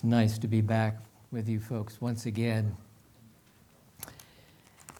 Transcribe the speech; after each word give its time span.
It's 0.00 0.04
nice 0.06 0.38
to 0.38 0.48
be 0.48 0.62
back 0.62 0.96
with 1.30 1.46
you 1.46 1.60
folks 1.60 2.00
once 2.00 2.24
again. 2.24 2.74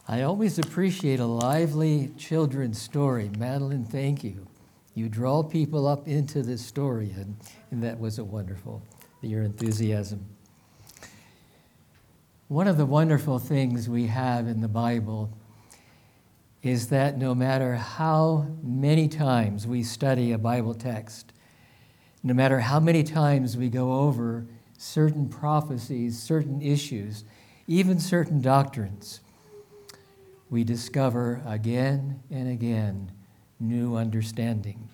I 0.07 0.21
always 0.21 0.59
appreciate 0.59 1.21
a 1.21 1.25
lively 1.25 2.13
children's 2.19 2.83
story. 2.83 3.31
Madeline, 3.39 3.87
thank 3.87 4.23
you. 4.23 4.47
You 4.95 5.09
draw 5.09 5.43
people 5.43 5.87
up 5.87 6.07
into 6.07 6.43
the 6.43 6.59
story, 6.59 7.15
and, 7.17 7.35
and 7.71 7.83
that 7.83 7.99
was 7.99 8.19
a 8.19 8.25
wonderful, 8.25 8.83
your 9.23 9.43
enthusiasm. 9.43 10.23
One 12.49 12.69
of 12.69 12.77
the 12.77 12.85
wonderful 12.85 13.39
things 13.39 13.89
we 13.89 14.07
have 14.09 14.49
in 14.49 14.61
the 14.61 14.69
Bible 14.69 15.31
is 16.63 16.89
that 16.89 17.17
no 17.17 17.35
matter 17.35 17.77
how 17.77 18.49
many 18.63 19.09
times 19.09 19.67
we 19.67 19.83
study 19.83 20.33
a 20.33 20.39
Bible 20.39 20.75
text, 20.75 21.33
no 22.23 22.35
matter 22.35 22.61
how 22.61 22.79
many 22.79 23.03
times 23.03 23.57
we 23.57 23.71
go 23.71 23.95
over 23.95 24.45
certain 24.81 25.29
prophecies, 25.29 26.19
certain 26.19 26.63
issues, 26.63 27.23
even 27.67 28.01
certain 28.01 28.41
doctrines, 28.41 29.21
we 30.49 30.65
discover 30.65 31.43
again 31.45 32.19
and 32.31 32.49
again 32.49 33.13
new 33.61 33.95
understanding. 33.95 34.89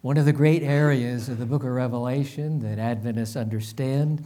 One 0.00 0.16
of 0.16 0.24
the 0.24 0.32
great 0.32 0.64
areas 0.64 1.28
of 1.28 1.38
the 1.38 1.46
book 1.46 1.62
of 1.62 1.70
Revelation 1.70 2.58
that 2.58 2.80
Adventists 2.80 3.36
understand 3.36 4.24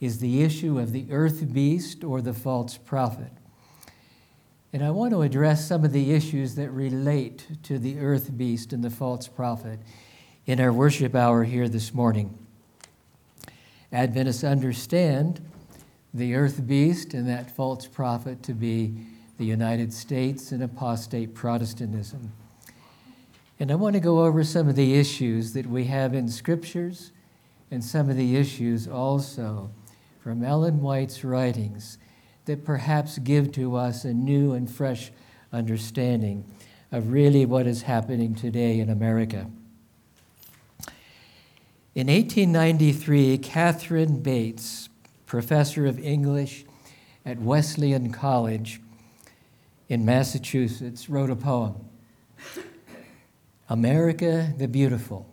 is 0.00 0.20
the 0.20 0.42
issue 0.42 0.78
of 0.78 0.92
the 0.92 1.12
earth 1.12 1.52
beast 1.52 2.02
or 2.02 2.22
the 2.22 2.32
false 2.32 2.78
prophet. 2.78 3.30
And 4.72 4.82
I 4.82 4.90
want 4.90 5.12
to 5.12 5.20
address 5.20 5.68
some 5.68 5.84
of 5.84 5.92
the 5.92 6.14
issues 6.14 6.54
that 6.54 6.70
relate 6.70 7.46
to 7.64 7.78
the 7.78 7.98
earth 7.98 8.38
beast 8.38 8.72
and 8.72 8.82
the 8.82 8.88
false 8.88 9.28
prophet 9.28 9.80
in 10.46 10.60
our 10.60 10.72
worship 10.72 11.14
hour 11.14 11.44
here 11.44 11.68
this 11.68 11.92
morning. 11.92 12.41
Adventists 13.92 14.42
understand 14.42 15.40
the 16.14 16.34
earth 16.34 16.66
beast 16.66 17.14
and 17.14 17.28
that 17.28 17.54
false 17.54 17.86
prophet 17.86 18.42
to 18.42 18.54
be 18.54 18.94
the 19.38 19.44
United 19.44 19.92
States 19.92 20.52
and 20.52 20.62
apostate 20.62 21.34
Protestantism. 21.34 22.32
And 23.60 23.70
I 23.70 23.74
want 23.74 23.94
to 23.94 24.00
go 24.00 24.24
over 24.24 24.44
some 24.44 24.68
of 24.68 24.76
the 24.76 24.94
issues 24.94 25.52
that 25.52 25.66
we 25.66 25.84
have 25.84 26.14
in 26.14 26.28
scriptures 26.28 27.12
and 27.70 27.84
some 27.84 28.10
of 28.10 28.16
the 28.16 28.36
issues 28.36 28.88
also 28.88 29.70
from 30.20 30.44
Ellen 30.44 30.80
White's 30.80 31.24
writings 31.24 31.98
that 32.44 32.64
perhaps 32.64 33.18
give 33.18 33.52
to 33.52 33.76
us 33.76 34.04
a 34.04 34.12
new 34.12 34.52
and 34.52 34.70
fresh 34.70 35.12
understanding 35.52 36.44
of 36.90 37.12
really 37.12 37.46
what 37.46 37.66
is 37.66 37.82
happening 37.82 38.34
today 38.34 38.80
in 38.80 38.90
America. 38.90 39.48
In 41.94 42.06
1893, 42.06 43.36
Catherine 43.36 44.22
Bates, 44.22 44.88
professor 45.26 45.84
of 45.84 45.98
English 45.98 46.64
at 47.26 47.38
Wesleyan 47.38 48.10
College 48.10 48.80
in 49.90 50.02
Massachusetts, 50.02 51.10
wrote 51.10 51.28
a 51.28 51.36
poem 51.36 51.74
America 53.68 54.54
the 54.56 54.68
Beautiful. 54.68 55.28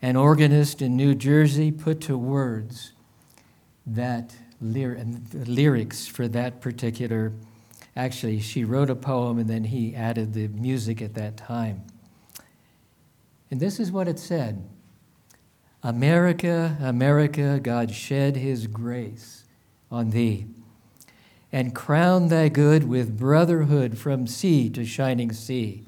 An 0.00 0.14
organist 0.14 0.80
in 0.80 0.96
New 0.96 1.16
Jersey 1.16 1.72
put 1.72 2.00
to 2.02 2.16
words 2.16 2.92
that 3.84 4.36
lyrics 4.60 6.06
for 6.06 6.28
that 6.28 6.60
particular. 6.60 7.32
Actually, 7.96 8.38
she 8.38 8.62
wrote 8.62 8.90
a 8.90 8.94
poem 8.94 9.40
and 9.40 9.50
then 9.50 9.64
he 9.64 9.92
added 9.92 10.34
the 10.34 10.46
music 10.46 11.02
at 11.02 11.14
that 11.14 11.36
time. 11.36 11.82
And 13.50 13.58
this 13.58 13.80
is 13.80 13.90
what 13.90 14.06
it 14.06 14.20
said 14.20 14.62
America, 15.82 16.76
America, 16.80 17.60
God 17.62 17.92
shed 17.92 18.36
his 18.36 18.66
grace 18.66 19.44
on 19.90 20.10
thee 20.10 20.46
and 21.50 21.74
crown 21.74 22.28
thy 22.28 22.48
good 22.48 22.88
with 22.88 23.18
brotherhood 23.18 23.96
from 23.96 24.26
sea 24.26 24.68
to 24.70 24.84
shining 24.84 25.32
sea. 25.32 25.84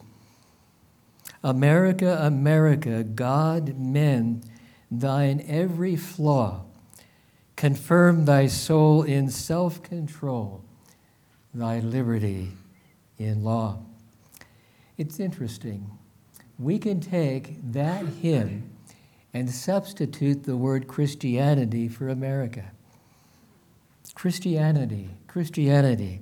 America, 1.42 2.18
America, 2.20 3.02
God 3.04 3.78
mend 3.78 4.44
thine 4.90 5.44
every 5.46 5.96
flaw 5.96 6.64
Confirm 7.60 8.24
thy 8.24 8.46
soul 8.46 9.02
in 9.02 9.28
self 9.28 9.82
control, 9.82 10.64
thy 11.52 11.80
liberty 11.80 12.52
in 13.18 13.44
law. 13.44 13.80
It's 14.96 15.20
interesting. 15.20 15.90
We 16.58 16.78
can 16.78 17.00
take 17.00 17.58
that 17.72 18.06
hymn 18.06 18.69
and 19.32 19.50
substitute 19.50 20.44
the 20.44 20.56
word 20.56 20.88
Christianity 20.88 21.88
for 21.88 22.08
America. 22.08 22.72
Christianity, 24.14 25.10
Christianity. 25.28 26.20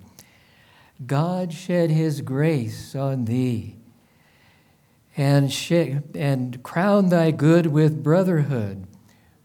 God 1.07 1.53
shed 1.53 1.91
his 1.91 2.21
grace 2.21 2.95
on 2.95 3.25
thee 3.25 3.77
and, 5.17 5.53
sh- 5.53 5.97
and 6.15 6.63
crown 6.63 7.09
thy 7.09 7.31
good 7.31 7.67
with 7.67 8.03
brotherhood 8.03 8.87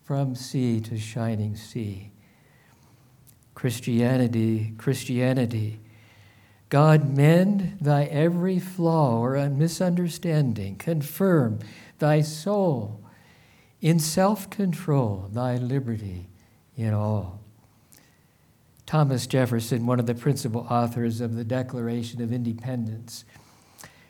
from 0.03 0.35
sea 0.35 0.79
to 0.81 0.97
shining 0.97 1.55
sea. 1.55 2.11
Christianity, 3.55 4.73
Christianity. 4.77 5.79
God, 6.69 7.15
mend 7.15 7.77
thy 7.79 8.05
every 8.05 8.59
flaw 8.59 9.19
or 9.19 9.49
misunderstanding. 9.49 10.75
Confirm 10.75 11.59
thy 11.99 12.21
soul 12.21 13.02
in 13.83 13.99
self 13.99 14.49
control, 14.49 15.29
thy 15.33 15.57
liberty 15.57 16.29
in 16.77 16.93
all. 16.93 17.41
Thomas 18.85 19.27
Jefferson, 19.27 19.85
one 19.85 19.99
of 19.99 20.05
the 20.05 20.15
principal 20.15 20.65
authors 20.69 21.19
of 21.19 21.35
the 21.35 21.43
Declaration 21.43 22.21
of 22.21 22.31
Independence, 22.31 23.25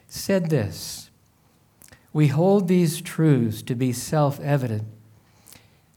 said 0.08 0.52
this 0.52 1.10
We 2.14 2.28
hold 2.28 2.68
these 2.68 3.02
truths 3.02 3.64
to 3.64 3.74
be 3.74 3.92
self 3.92 4.40
evident 4.40 4.84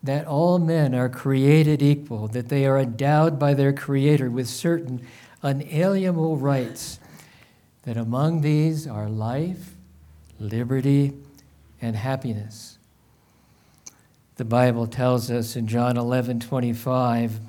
that 0.02 0.26
all 0.26 0.58
men 0.58 0.94
are 0.94 1.10
created 1.10 1.82
equal, 1.82 2.28
that 2.28 2.48
they 2.48 2.64
are 2.64 2.78
endowed 2.78 3.38
by 3.38 3.52
their 3.52 3.74
Creator 3.74 4.30
with 4.30 4.48
certain 4.48 5.06
unalienable 5.42 6.38
rights, 6.38 6.98
that 7.82 7.98
among 7.98 8.40
these 8.40 8.86
are 8.86 9.08
life, 9.08 9.74
liberty, 10.38 11.12
and 11.82 11.94
happiness. 11.94 12.75
The 14.36 14.44
Bible 14.44 14.86
tells 14.86 15.30
us 15.30 15.56
in 15.56 15.66
John 15.66 15.96
11 15.96 16.40
25, 16.40 17.40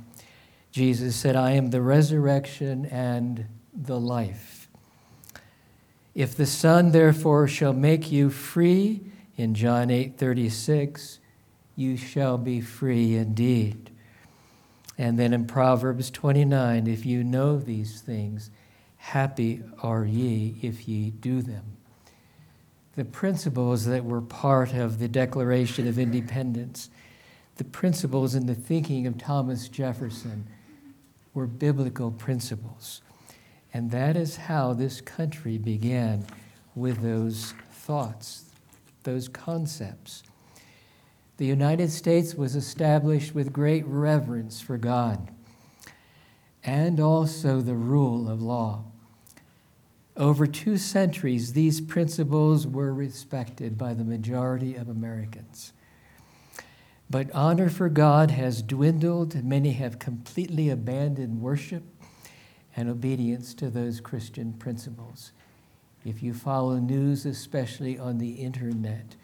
Jesus 0.71 1.15
said, 1.15 1.35
I 1.35 1.51
am 1.51 1.69
the 1.69 1.81
resurrection 1.81 2.85
and 2.85 3.45
the 3.73 3.99
life. 3.99 4.69
If 6.15 6.35
the 6.35 6.45
Son 6.45 6.91
therefore 6.91 7.47
shall 7.47 7.73
make 7.73 8.11
you 8.11 8.29
free, 8.29 9.01
in 9.37 9.53
John 9.53 9.91
8 9.91 10.17
36, 10.17 11.19
you 11.75 11.95
shall 11.95 12.37
be 12.37 12.59
free 12.59 13.15
indeed. 13.15 13.91
And 14.97 15.17
then 15.19 15.31
in 15.31 15.45
Proverbs 15.45 16.09
29, 16.09 16.87
if 16.87 17.05
you 17.05 17.23
know 17.23 17.59
these 17.59 18.01
things, 18.01 18.49
happy 18.97 19.61
are 19.83 20.05
ye 20.05 20.57
if 20.63 20.87
ye 20.87 21.11
do 21.11 21.43
them. 21.43 21.76
The 22.97 23.06
principles 23.06 23.85
that 23.85 24.03
were 24.03 24.22
part 24.22 24.74
of 24.74 24.97
the 24.97 25.08
Declaration 25.08 25.88
of 25.88 26.00
Independence, 26.00 26.90
the 27.58 27.63
principles 27.63 28.34
in 28.34 28.47
the 28.47 28.56
thinking 28.56 29.06
of 29.06 29.19
Thomas 29.19 29.68
Jefferson, 29.68 30.47
were 31.35 31.46
biblical 31.46 32.09
principles. 32.09 33.03
And 33.72 33.91
that 33.91 34.18
is 34.18 34.35
how 34.38 34.74
this 34.74 35.00
country 35.00 35.59
began 35.59 36.25
with 36.74 37.03
those 37.03 37.53
thoughts, 37.72 38.46
those 39.03 39.28
concepts. 39.28 40.24
The 41.38 41.46
United 41.46 41.91
States 41.91 42.34
was 42.34 42.56
established 42.56 43.35
with 43.35 43.53
great 43.53 43.85
reverence 43.85 44.59
for 44.59 44.79
God 44.79 45.29
and 46.64 47.00
also 47.00 47.61
the 47.61 47.76
rule 47.76 48.28
of 48.28 48.41
law. 48.41 48.85
Over 50.17 50.47
two 50.47 50.78
centuries, 50.78 51.53
these 51.53 51.79
principles 51.79 52.66
were 52.66 52.91
respected 52.91 53.78
by 53.78 53.93
the 53.93 54.03
majority 54.03 54.73
of 54.73 54.90
Americans. 54.90 55.73
But 57.08 57.31
honor 57.34 57.69
for 57.69 57.87
God 57.87 58.31
has 58.31 58.64
dwindled. 58.64 59.43
Many 59.43 59.73
have 59.73 59.99
completely 59.99 60.69
abandoned 60.69 61.40
worship 61.40 61.84
and 62.75 62.90
obedience 62.90 63.53
to 63.55 63.69
those 63.69 64.02
Christian 64.02 64.53
principles. 64.53 65.34
If 66.03 66.23
you 66.23 66.34
follow 66.34 66.79
news, 66.79 67.25
especially 67.25 67.99
on 67.99 68.17
the 68.17 68.31
internet, 68.31 69.16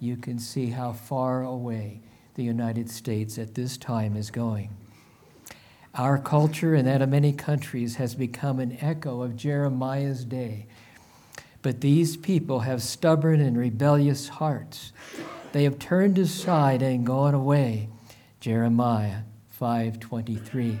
you 0.00 0.16
can 0.18 0.38
see 0.38 0.66
how 0.66 0.92
far 0.92 1.42
away 1.42 2.02
the 2.34 2.44
United 2.44 2.90
States 2.90 3.38
at 3.38 3.54
this 3.54 3.78
time 3.78 4.16
is 4.16 4.30
going. 4.30 4.70
Our 5.94 6.18
culture 6.18 6.74
and 6.74 6.86
that 6.86 7.02
of 7.02 7.10
many 7.10 7.32
countries 7.32 7.96
has 7.96 8.14
become 8.14 8.60
an 8.60 8.78
echo 8.80 9.22
of 9.22 9.36
Jeremiah's 9.36 10.24
day. 10.24 10.66
But 11.60 11.82
these 11.82 12.16
people 12.16 12.60
have 12.60 12.82
stubborn 12.82 13.40
and 13.40 13.58
rebellious 13.58 14.28
hearts. 14.28 14.92
They 15.52 15.64
have 15.64 15.78
turned 15.78 16.18
aside 16.18 16.80
and 16.80 17.04
gone 17.04 17.34
away 17.34 17.88
Jeremiah 18.40 19.22
5:23. 19.50 20.80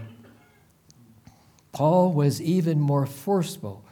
Paul 1.72 2.12
was 2.12 2.40
even 2.40 2.80
more 2.80 3.06
forceful 3.06 3.84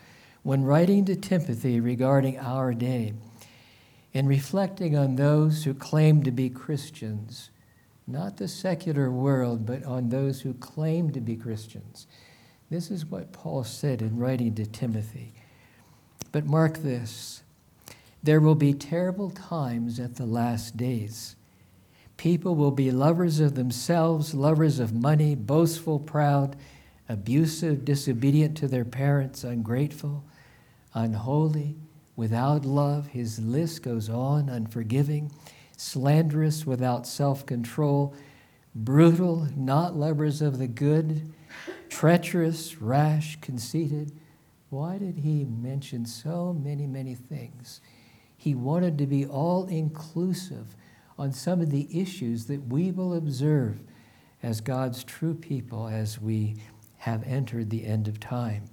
when 0.43 0.65
writing 0.65 1.05
to 1.05 1.17
Timothy 1.17 1.81
regarding 1.81 2.39
our 2.39 2.75
day 2.75 3.15
In 4.13 4.27
reflecting 4.27 4.97
on 4.97 5.15
those 5.15 5.63
who 5.63 5.73
claim 5.73 6.25
to 6.25 6.33
be 6.33 6.51
Christians, 6.51 7.51
not 8.13 8.37
the 8.37 8.49
secular 8.49 9.11
world, 9.11 9.67
but 9.67 9.85
on 9.85 10.09
those 10.09 10.41
who 10.41 10.55
claim 10.55 11.11
to 11.13 11.21
be 11.21 11.37
Christians. 11.37 12.07
This 12.71 12.91
is 12.91 13.07
what 13.07 13.33
Paul 13.33 13.65
said 13.65 14.03
in 14.03 14.19
writing 14.19 14.55
to 14.55 14.67
Timothy. 14.67 15.33
But 16.33 16.47
mark 16.47 16.79
this 16.79 17.43
there 18.23 18.41
will 18.41 18.55
be 18.55 18.75
terrible 18.75 19.31
times 19.31 19.99
at 19.99 20.17
the 20.17 20.27
last 20.27 20.77
days. 20.77 21.37
People 22.19 22.55
will 22.55 22.71
be 22.71 22.91
lovers 22.91 23.41
of 23.41 23.55
themselves, 23.55 24.35
lovers 24.35 24.79
of 24.79 24.93
money, 24.93 25.35
boastful, 25.35 25.99
proud, 25.99 26.55
abusive, 27.09 27.83
disobedient 27.85 28.59
to 28.59 28.69
their 28.69 28.85
parents, 28.85 29.43
ungrateful, 29.43 30.23
unholy, 30.93 31.77
without 32.17 32.67
love. 32.67 33.07
His 33.07 33.39
list 33.39 33.83
goes 33.83 34.11
on, 34.11 34.51
unforgiving, 34.51 35.33
slanderous, 35.81 36.67
without 36.67 37.07
self 37.07 37.47
control, 37.47 38.15
brutal, 38.75 39.49
not 39.57 39.97
lovers 39.97 40.43
of 40.43 40.59
the 40.59 40.69
good, 40.69 41.33
treacherous, 41.89 42.81
rash, 42.81 43.41
conceited. 43.41 44.13
Why 44.69 44.99
did 44.99 45.19
he 45.19 45.45
mention 45.45 46.05
so 46.05 46.53
many, 46.53 46.87
many 46.87 47.15
things? 47.15 47.81
He 48.37 48.55
wanted 48.55 48.99
to 48.99 49.07
be 49.07 49.27
all 49.27 49.67
inclusive 49.67 50.77
on 51.19 51.33
some 51.33 51.61
of 51.61 51.71
the 51.71 51.89
issues 51.99 52.47
that 52.47 52.69
we 52.69 52.91
will 52.91 53.15
observe 53.15 53.81
as 54.43 54.61
God's 54.61 55.03
true 55.03 55.35
people 55.35 55.89
as 55.89 56.21
we 56.21 56.57
have 56.99 57.27
entered 57.27 57.71
the 57.71 57.87
end 57.87 58.07
of 58.07 58.21
time 58.21 58.65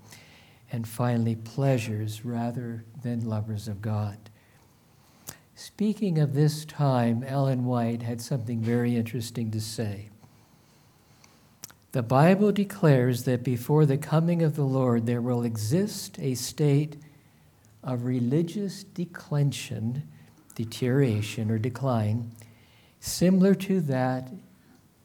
and 0.71 0.88
finally 0.88 1.36
pleasures 1.36 2.25
rather 2.25 2.83
than 3.01 3.27
lovers 3.27 3.68
of 3.68 3.81
God. 3.81 4.26
Speaking 5.59 6.19
of 6.19 6.36
this 6.36 6.65
time, 6.65 7.24
Ellen 7.24 7.65
White 7.65 8.04
had 8.04 8.21
something 8.21 8.62
very 8.62 8.95
interesting 8.95 9.50
to 9.50 9.59
say. 9.59 10.09
The 11.94 12.04
Bible 12.04 12.51
declares 12.51 13.24
that 13.24 13.44
before 13.44 13.88
the 13.88 13.98
coming 13.98 14.44
of 14.44 14.56
the 14.56 14.63
Lord, 14.63 15.07
there 15.07 15.19
will 15.19 15.42
exist 15.42 16.19
a 16.19 16.36
state 16.36 16.98
of 17.83 18.06
religious 18.06 18.83
declension, 18.83 20.07
deterioration, 20.54 21.50
or 21.50 21.57
decline, 21.57 22.33
similar 23.00 23.56
to 23.56 23.81
that. 23.81 24.30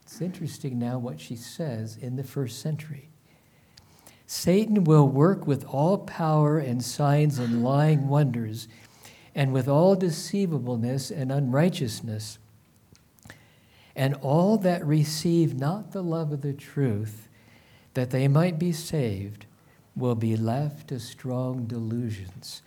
It's 0.03 0.21
interesting 0.21 0.79
now 0.79 0.99
what 0.99 1.19
she 1.19 1.35
says 1.35 1.97
in 1.97 2.17
the 2.17 2.25
first 2.25 2.61
century. 2.61 3.09
Satan 4.27 4.85
will 4.85 5.09
work 5.09 5.47
with 5.47 5.65
all 5.65 5.97
power 5.97 6.59
and 6.59 6.85
signs 6.85 7.39
and 7.39 7.65
lying 7.65 8.09
wonders, 8.09 8.69
and 9.35 9.53
with 9.53 9.69
all 9.69 9.95
deceivableness 9.95 11.11
and 11.11 11.33
unrighteousness. 11.33 12.39
And 13.95 14.15
all 14.23 14.57
that 14.59 14.85
receive 14.87 15.55
not 15.55 15.93
the 15.93 16.03
love 16.03 16.33
of 16.33 16.43
the 16.43 16.53
truth, 16.53 17.29
that 17.95 18.11
they 18.11 18.29
might 18.29 18.59
be 18.59 18.73
saved, 18.73 19.47
will 19.95 20.15
be 20.15 20.37
left 20.37 20.89
to 20.89 20.99
strong 20.99 21.67
delusions. 21.67 22.63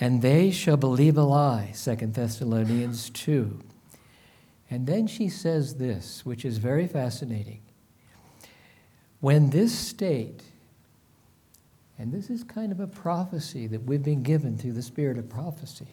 And 0.00 0.22
they 0.22 0.50
shall 0.50 0.76
believe 0.76 1.16
a 1.18 1.22
lie, 1.22 1.72
2 1.76 1.96
Thessalonians 1.96 3.10
2. 3.10 3.60
And 4.70 4.86
then 4.86 5.06
she 5.06 5.28
says 5.28 5.74
this, 5.74 6.24
which 6.24 6.44
is 6.44 6.58
very 6.58 6.86
fascinating. 6.86 7.60
When 9.20 9.50
this 9.50 9.76
state, 9.76 10.42
and 12.00 12.14
this 12.14 12.30
is 12.30 12.42
kind 12.42 12.72
of 12.72 12.80
a 12.80 12.86
prophecy 12.86 13.66
that 13.66 13.82
we've 13.82 14.02
been 14.02 14.22
given 14.22 14.56
through 14.56 14.72
the 14.72 14.80
spirit 14.80 15.18
of 15.18 15.28
prophecy, 15.28 15.88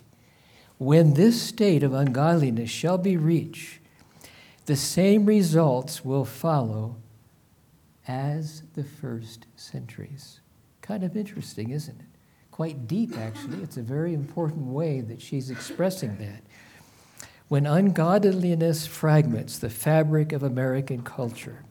when 0.78 1.16
this 1.16 1.42
state 1.42 1.84
of 1.84 1.94
ungodliness 1.94 2.70
shall 2.70 2.98
be 2.98 3.18
reached, 3.18 3.80
the 4.68 4.78
same 4.78 5.26
results 5.26 6.06
will 6.06 6.24
follow 6.24 6.96
as 8.08 8.64
the 8.74 8.86
first 8.86 9.48
centuries. 9.58 10.40
Kind 10.82 11.04
of 11.04 11.18
interesting, 11.18 11.72
isn't 11.72 12.00
it? 12.00 12.06
Quite 12.52 12.88
deep, 12.88 13.18
actually. 13.18 13.62
It's 13.62 13.76
a 13.76 13.82
very 13.82 14.14
important 14.14 14.68
way 14.68 15.02
that 15.02 15.22
she's 15.22 15.50
expressing 15.50 16.16
that. 16.20 16.42
When 17.50 17.66
ungodliness 17.66 18.88
fragments 18.88 19.60
the 19.60 19.70
fabric 19.70 20.32
of 20.32 20.42
American 20.42 21.02
culture, 21.02 21.66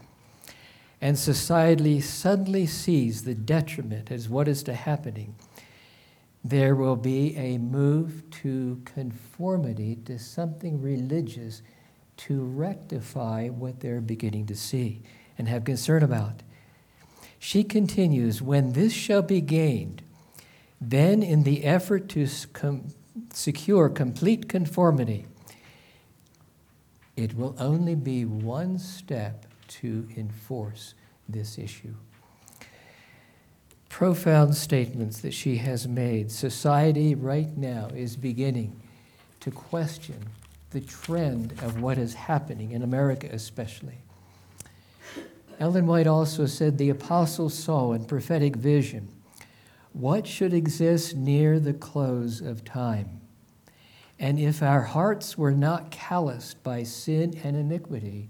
and 1.01 1.19
society 1.19 2.01
suddenly 2.01 2.67
sees 2.67 3.25
the 3.25 3.35
detriment 3.35 4.11
as 4.11 4.29
what 4.29 4.49
is 4.49 4.63
to 4.65 4.75
happening, 4.75 5.35
there 6.43 6.75
will 6.75 6.97
be 6.97 7.37
a 7.37 7.59
move 7.59 8.23
to 8.31 8.81
conformity 8.85 9.97
to 10.05 10.19
something 10.19 10.81
religious 10.81 11.63
to 12.17 12.43
rectify 12.43 13.49
what 13.49 13.81
they're 13.81 14.01
beginning 14.01 14.47
to 14.47 14.55
see 14.55 15.03
and 15.37 15.49
have 15.49 15.65
concern 15.65 16.03
about. 16.03 16.43
She 17.39 17.63
continues, 17.63 18.41
when 18.41 18.73
this 18.73 18.93
shall 18.93 19.23
be 19.23 19.41
gained, 19.41 20.03
then 20.81 21.23
in 21.23 21.43
the 21.43 21.65
effort 21.65 22.09
to 22.11 22.27
com- 22.53 22.89
secure 23.33 23.89
complete 23.89 24.49
conformity, 24.49 25.27
it 27.17 27.37
will 27.37 27.55
only 27.59 27.95
be 27.95 28.25
one 28.25 28.79
step 28.79 29.46
to 29.69 30.09
enforce 30.17 30.95
this 31.29 31.59
issue. 31.59 31.95
Profound 33.89 34.55
statements 34.55 35.21
that 35.21 35.33
she 35.33 35.57
has 35.57 35.89
made. 35.89 36.31
Society 36.31 37.15
right 37.15 37.57
now 37.57 37.89
is 37.95 38.17
beginning 38.17 38.81
to 39.41 39.51
question 39.51 40.27
the 40.71 40.81
trend 40.81 41.53
of 41.63 41.81
what 41.81 41.97
is 41.97 42.15
happening 42.15 42.73
in 42.73 42.83
America, 42.83 43.29
especially. 43.33 43.99
Ellen 45.59 45.87
White 45.87 46.07
also 46.07 46.47
said 46.47 46.77
the 46.77 46.91
apostles 46.91 47.55
saw 47.55 47.93
in 47.93 48.05
prophetic 48.05 48.57
vision 48.57 49.09
what 49.93 50.27
should 50.27 50.53
exist 50.53 51.17
near 51.17 51.59
the 51.59 51.73
close 51.73 52.43
of 52.43 52.65
time. 52.65 53.23
And 54.19 54.39
if 54.39 54.63
our 54.63 54.83
hearts 54.83 55.39
were 55.39 55.53
not 55.53 55.91
calloused 55.91 56.63
by 56.63 56.83
sin 56.83 57.39
and 57.43 57.57
iniquity, 57.57 58.29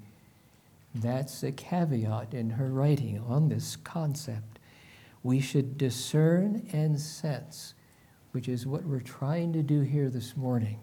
that's 1.02 1.42
a 1.42 1.52
caveat 1.52 2.34
in 2.34 2.50
her 2.50 2.68
writing 2.68 3.22
on 3.26 3.48
this 3.48 3.76
concept. 3.76 4.58
We 5.22 5.40
should 5.40 5.76
discern 5.76 6.68
and 6.72 7.00
sense, 7.00 7.74
which 8.32 8.48
is 8.48 8.66
what 8.66 8.84
we're 8.84 9.00
trying 9.00 9.52
to 9.54 9.62
do 9.62 9.80
here 9.80 10.08
this 10.08 10.36
morning. 10.36 10.78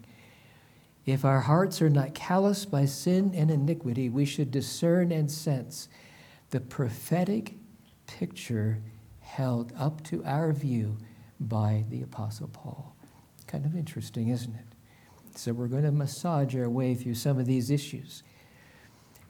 If 1.05 1.25
our 1.25 1.41
hearts 1.41 1.81
are 1.81 1.89
not 1.89 2.13
calloused 2.13 2.71
by 2.71 2.85
sin 2.85 3.33
and 3.35 3.51
iniquity, 3.51 4.09
we 4.09 4.25
should 4.25 4.51
discern 4.51 5.11
and 5.11 5.29
sense 5.29 5.89
the 6.49 6.61
prophetic 6.61 7.55
picture 8.07 8.81
held 9.19 9.73
up 9.77 10.03
to 10.03 10.23
our 10.23 10.53
view 10.53 10.97
by 11.39 11.83
the 11.89 12.01
Apostle 12.03 12.47
Paul. 12.47 12.95
Kind 13.47 13.65
of 13.65 13.75
interesting, 13.75 14.29
isn't 14.29 14.53
it? 14.53 14.65
So, 15.35 15.51
we're 15.51 15.67
going 15.67 15.83
to 15.83 15.91
massage 15.91 16.55
our 16.55 16.69
way 16.69 16.93
through 16.93 17.15
some 17.15 17.39
of 17.39 17.47
these 17.47 17.71
issues. 17.71 18.23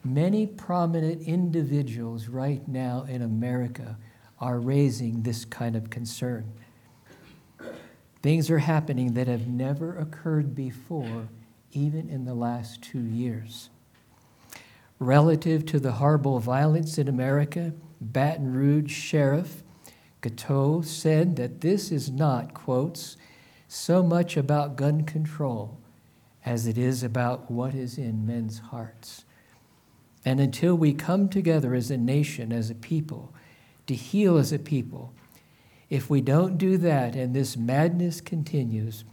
Many 0.04 0.46
prominent 0.46 1.22
individuals 1.22 2.28
right 2.28 2.68
now 2.68 3.06
in 3.08 3.22
America 3.22 3.98
are 4.40 4.60
raising 4.60 5.24
this 5.24 5.46
kind 5.46 5.78
of 5.78 5.90
concern. 5.90 6.52
Things 8.22 8.50
are 8.50 8.60
happening 8.60 9.14
that 9.14 9.28
have 9.28 9.48
never 9.48 9.98
occurred 9.98 10.54
before, 10.54 11.30
even 11.72 12.10
in 12.10 12.26
the 12.26 12.34
last 12.34 12.82
two 12.82 13.00
years. 13.00 13.70
Relative 15.00 15.66
to 15.68 15.80
the 15.80 15.94
horrible 15.94 16.40
violence 16.40 16.98
in 16.98 17.08
America, 17.08 17.74
Baton 18.02 18.54
Rouge 18.54 18.92
Sheriff 18.92 19.64
Gautreaux 20.22 20.84
said 20.84 21.38
that 21.38 21.62
this 21.62 21.92
is 21.92 22.10
not, 22.10 22.54
quotes, 22.54 23.16
so 23.70 24.04
much 24.04 24.36
about 24.36 24.76
gun 24.76 25.04
control 25.04 25.78
as 26.46 26.68
it 26.68 26.78
is 26.78 27.04
about 27.04 27.50
what 27.50 27.74
is 27.74 27.98
in 27.98 28.26
men's 28.26 28.60
hearts. 28.60 29.24
And 30.26 30.40
until 30.40 30.76
we 30.76 30.94
come 30.94 31.28
together 31.28 31.74
as 31.74 31.92
a 31.92 31.98
nation, 31.98 32.54
as 32.54 32.70
a 32.70 32.76
people, 32.76 33.34
to 33.88 33.96
heal 33.96 34.38
as 34.38 34.54
a 34.54 34.60
people, 34.60 35.14
if 35.90 36.10
we 36.10 36.22
don't 36.22 36.58
do 36.58 36.78
that 36.78 37.16
and 37.16 37.36
this 37.36 37.58
madness 37.58 38.22
continues, 38.22 39.04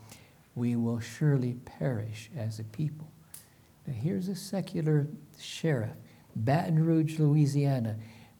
we 0.54 0.76
will 0.76 1.00
surely 1.00 1.54
perish 1.54 2.30
as 2.36 2.58
a 2.58 2.64
people. 2.64 3.10
Now, 3.86 3.94
here's 3.94 4.28
a 4.28 4.36
secular 4.36 5.08
sheriff, 5.38 5.96
Baton 6.36 6.84
Rouge, 6.84 7.18
Louisiana, 7.18 7.96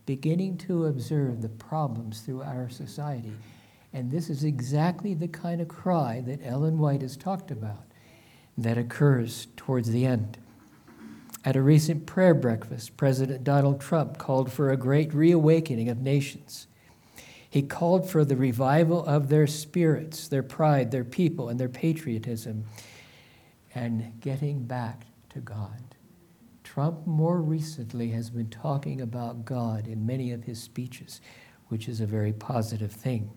beginning 0.07 0.59
to 0.59 0.87
observe 0.87 1.43
the 1.43 1.49
problems 1.49 2.21
through 2.21 2.43
our 2.43 2.69
society. 2.69 3.33
And 3.93 4.11
this 4.11 4.31
is 4.31 4.45
exactly 4.45 5.15
the 5.15 5.29
kind 5.29 5.61
of 5.61 5.69
cry 5.69 6.23
that 6.27 6.41
Ellen 6.45 6.79
White 6.79 7.03
has 7.03 7.17
talked 7.17 7.50
about 7.50 7.85
that 8.57 8.79
occurs 8.79 9.49
towards 9.57 9.91
the 9.91 10.07
end. 10.07 10.39
At 11.43 11.57
a 11.57 11.63
recent 11.63 12.05
prayer 12.05 12.35
breakfast, 12.35 12.99
President 12.99 13.45
Donald 13.45 13.81
Trump 13.81 14.19
called 14.19 14.53
for 14.53 14.71
a 14.71 14.77
great 14.77 15.15
reawakening 15.15 15.89
of 15.89 16.01
nations. 16.01 16.67
He 17.49 17.63
called 17.63 18.09
for 18.09 18.25
the 18.25 18.37
revival 18.37 19.05
of 19.07 19.29
their 19.29 19.47
spirits, 19.47 20.29
their 20.29 20.43
pride, 20.43 20.91
their 20.91 21.05
people, 21.05 21.49
and 21.49 21.59
their 21.59 21.69
patriotism, 21.69 22.67
and 23.75 24.21
getting 24.21 24.65
back 24.65 25.07
to 25.31 25.41
God. 25.41 25.97
Trump 26.63 27.07
more 27.07 27.41
recently 27.41 28.11
has 28.11 28.31
been 28.31 28.51
talking 28.51 29.01
about 29.01 29.45
God 29.45 29.89
in 29.89 30.07
many 30.07 30.33
of 30.33 30.45
his 30.45 30.63
speeches, 30.63 31.21
which 31.69 31.89
is 31.89 32.01
a 32.01 32.07
very 32.07 32.33
positive 32.33 32.93
thing. 32.93 33.31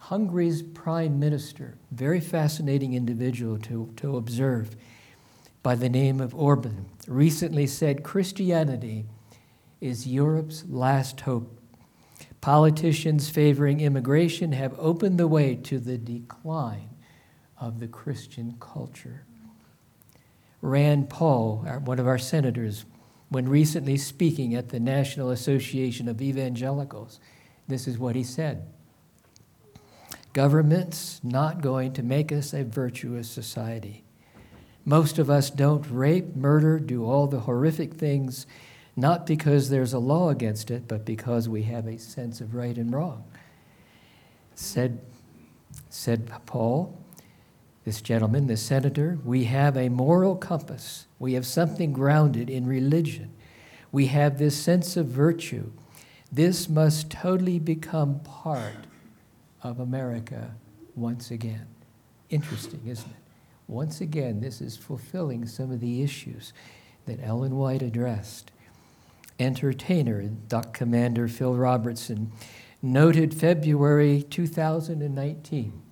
Hungary's 0.00 0.62
prime 0.62 1.20
minister, 1.20 1.76
very 1.92 2.20
fascinating 2.20 2.94
individual 2.94 3.58
to, 3.58 3.92
to 3.96 4.16
observe, 4.16 4.74
by 5.62 5.74
the 5.74 5.88
name 5.88 6.20
of 6.20 6.34
Orban, 6.34 6.86
recently 7.06 7.66
said 7.66 8.02
Christianity 8.02 9.06
is 9.80 10.06
Europe's 10.06 10.64
last 10.68 11.20
hope. 11.22 11.60
Politicians 12.40 13.30
favoring 13.30 13.80
immigration 13.80 14.52
have 14.52 14.78
opened 14.78 15.18
the 15.18 15.28
way 15.28 15.56
to 15.56 15.78
the 15.78 15.98
decline 15.98 16.90
of 17.60 17.80
the 17.80 17.88
Christian 17.88 18.56
culture. 18.60 19.24
Rand 20.60 21.10
Paul, 21.10 21.64
uh, 21.68 21.78
one 21.78 21.98
of 21.98 22.06
our 22.06 22.18
senators, 22.18 22.84
when 23.28 23.48
recently 23.48 23.96
speaking 23.96 24.54
at 24.54 24.70
the 24.70 24.80
National 24.80 25.30
Association 25.30 26.08
of 26.08 26.22
Evangelicals, 26.22 27.20
this 27.66 27.86
is 27.86 27.98
what 27.98 28.16
he 28.16 28.24
said 28.24 28.66
Government's 30.32 31.20
not 31.22 31.60
going 31.60 31.92
to 31.94 32.02
make 32.02 32.32
us 32.32 32.52
a 32.52 32.64
virtuous 32.64 33.30
society. 33.30 34.04
Most 34.88 35.18
of 35.18 35.28
us 35.28 35.50
don't 35.50 35.84
rape, 35.90 36.34
murder, 36.34 36.78
do 36.78 37.04
all 37.04 37.26
the 37.26 37.40
horrific 37.40 37.92
things, 37.92 38.46
not 38.96 39.26
because 39.26 39.68
there's 39.68 39.92
a 39.92 39.98
law 39.98 40.30
against 40.30 40.70
it, 40.70 40.88
but 40.88 41.04
because 41.04 41.46
we 41.46 41.64
have 41.64 41.86
a 41.86 41.98
sense 41.98 42.40
of 42.40 42.54
right 42.54 42.74
and 42.74 42.90
wrong. 42.90 43.22
Said, 44.54 44.98
said 45.90 46.32
Paul, 46.46 46.98
this 47.84 48.00
gentleman, 48.00 48.46
this 48.46 48.62
senator, 48.62 49.18
we 49.26 49.44
have 49.44 49.76
a 49.76 49.90
moral 49.90 50.36
compass. 50.36 51.04
We 51.18 51.34
have 51.34 51.44
something 51.44 51.92
grounded 51.92 52.48
in 52.48 52.66
religion. 52.66 53.34
We 53.92 54.06
have 54.06 54.38
this 54.38 54.56
sense 54.56 54.96
of 54.96 55.04
virtue. 55.04 55.70
This 56.32 56.66
must 56.66 57.10
totally 57.10 57.58
become 57.58 58.20
part 58.20 58.86
of 59.62 59.80
America 59.80 60.54
once 60.96 61.30
again. 61.30 61.66
Interesting, 62.30 62.80
isn't 62.86 63.10
it? 63.10 63.27
Once 63.68 64.00
again, 64.00 64.40
this 64.40 64.62
is 64.62 64.78
fulfilling 64.78 65.46
some 65.46 65.70
of 65.70 65.78
the 65.78 66.02
issues 66.02 66.54
that 67.04 67.22
Ellen 67.22 67.56
White 67.56 67.82
addressed. 67.82 68.50
Entertainer, 69.38 70.22
Duck 70.22 70.72
Commander 70.72 71.28
Phil 71.28 71.54
Robertson, 71.54 72.32
noted 72.80 73.34
February 73.34 74.22
2019, 74.22 75.82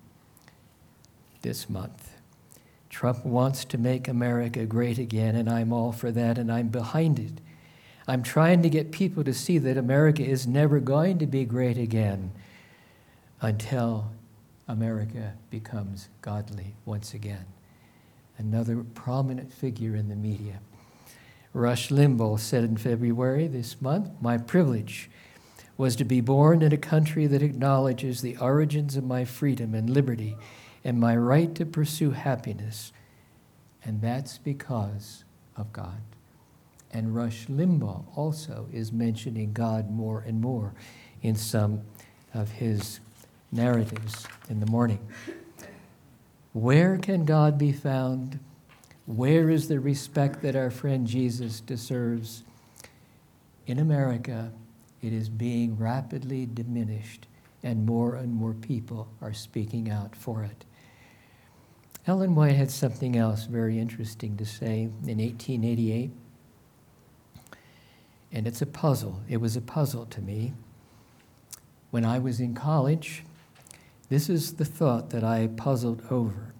this 1.43 1.69
month. 1.69 2.15
Trump 2.89 3.23
wants 3.23 3.63
to 3.65 3.77
make 3.77 4.07
America 4.07 4.65
great 4.65 4.97
again, 4.97 5.35
and 5.35 5.47
I'm 5.47 5.71
all 5.71 5.91
for 5.91 6.11
that, 6.11 6.39
and 6.39 6.51
I'm 6.51 6.69
behind 6.69 7.19
it. 7.19 7.39
I'm 8.07 8.23
trying 8.23 8.63
to 8.63 8.69
get 8.69 8.91
people 8.91 9.23
to 9.23 9.33
see 9.33 9.59
that 9.59 9.77
America 9.77 10.23
is 10.23 10.47
never 10.47 10.79
going 10.79 11.19
to 11.19 11.27
be 11.27 11.45
great 11.45 11.77
again 11.77 12.31
until 13.39 14.11
America 14.67 15.33
becomes 15.51 16.09
godly 16.21 16.73
once 16.85 17.13
again 17.13 17.45
another 18.37 18.83
prominent 18.83 19.51
figure 19.51 19.95
in 19.95 20.09
the 20.09 20.15
media. 20.15 20.59
Rush 21.53 21.89
Limbaugh 21.89 22.39
said 22.39 22.63
in 22.63 22.77
February 22.77 23.47
this 23.47 23.81
month, 23.81 24.11
My 24.21 24.37
privilege 24.37 25.09
was 25.77 25.95
to 25.95 26.03
be 26.03 26.21
born 26.21 26.61
in 26.61 26.71
a 26.71 26.77
country 26.77 27.27
that 27.27 27.41
acknowledges 27.41 28.21
the 28.21 28.37
origins 28.37 28.95
of 28.95 29.03
my 29.03 29.25
freedom 29.25 29.73
and 29.73 29.89
liberty 29.89 30.35
and 30.83 30.99
my 30.99 31.15
right 31.15 31.53
to 31.55 31.65
pursue 31.65 32.11
happiness. 32.11 32.91
And 33.83 34.01
that's 34.01 34.37
because 34.37 35.23
of 35.55 35.71
God. 35.73 36.01
And 36.91 37.15
Rush 37.15 37.47
Limbaugh 37.47 38.05
also 38.15 38.67
is 38.71 38.91
mentioning 38.91 39.53
God 39.53 39.91
more 39.91 40.23
and 40.25 40.41
more 40.41 40.73
in 41.21 41.35
some 41.35 41.81
of 42.33 42.51
his 42.51 42.99
narratives 43.51 44.27
in 44.49 44.59
the 44.59 44.65
morning. 44.65 44.99
Where 46.57 46.97
can 46.97 47.23
God 47.23 47.59
be 47.59 47.71
found? 47.71 48.39
Where 49.05 49.51
is 49.51 49.67
the 49.67 49.79
respect 49.79 50.41
that 50.41 50.55
our 50.55 50.71
friend 50.71 51.05
Jesus 51.05 51.59
deserves? 51.59 52.43
In 53.67 53.77
America, 53.77 54.51
it 54.99 55.13
is 55.13 55.29
being 55.29 55.77
rapidly 55.77 56.47
diminished, 56.47 57.27
and 57.61 57.85
more 57.85 58.15
and 58.15 58.33
more 58.33 58.55
people 58.55 59.07
are 59.21 59.33
speaking 59.33 59.91
out 59.91 60.15
for 60.15 60.41
it. 60.41 60.65
Ellen 62.07 62.33
White 62.33 62.55
had 62.55 62.71
something 62.71 63.15
else 63.15 63.45
very 63.45 63.77
interesting 63.77 64.35
to 64.37 64.45
say 64.45 64.89
in 65.05 65.19
1888, 65.19 66.09
and 68.31 68.47
it's 68.47 68.63
a 68.63 68.65
puzzle. 68.65 69.21
It 69.29 69.37
was 69.37 69.55
a 69.55 69.61
puzzle 69.61 70.07
to 70.07 70.21
me. 70.21 70.53
When 71.91 72.03
I 72.03 72.17
was 72.17 72.39
in 72.39 72.55
college, 72.55 73.25
this 74.09 74.29
is 74.29 74.53
the 74.53 74.65
thought 74.65 75.09
that 75.09 75.23
I 75.23 75.47
puzzled 75.47 76.03
over. 76.09 76.53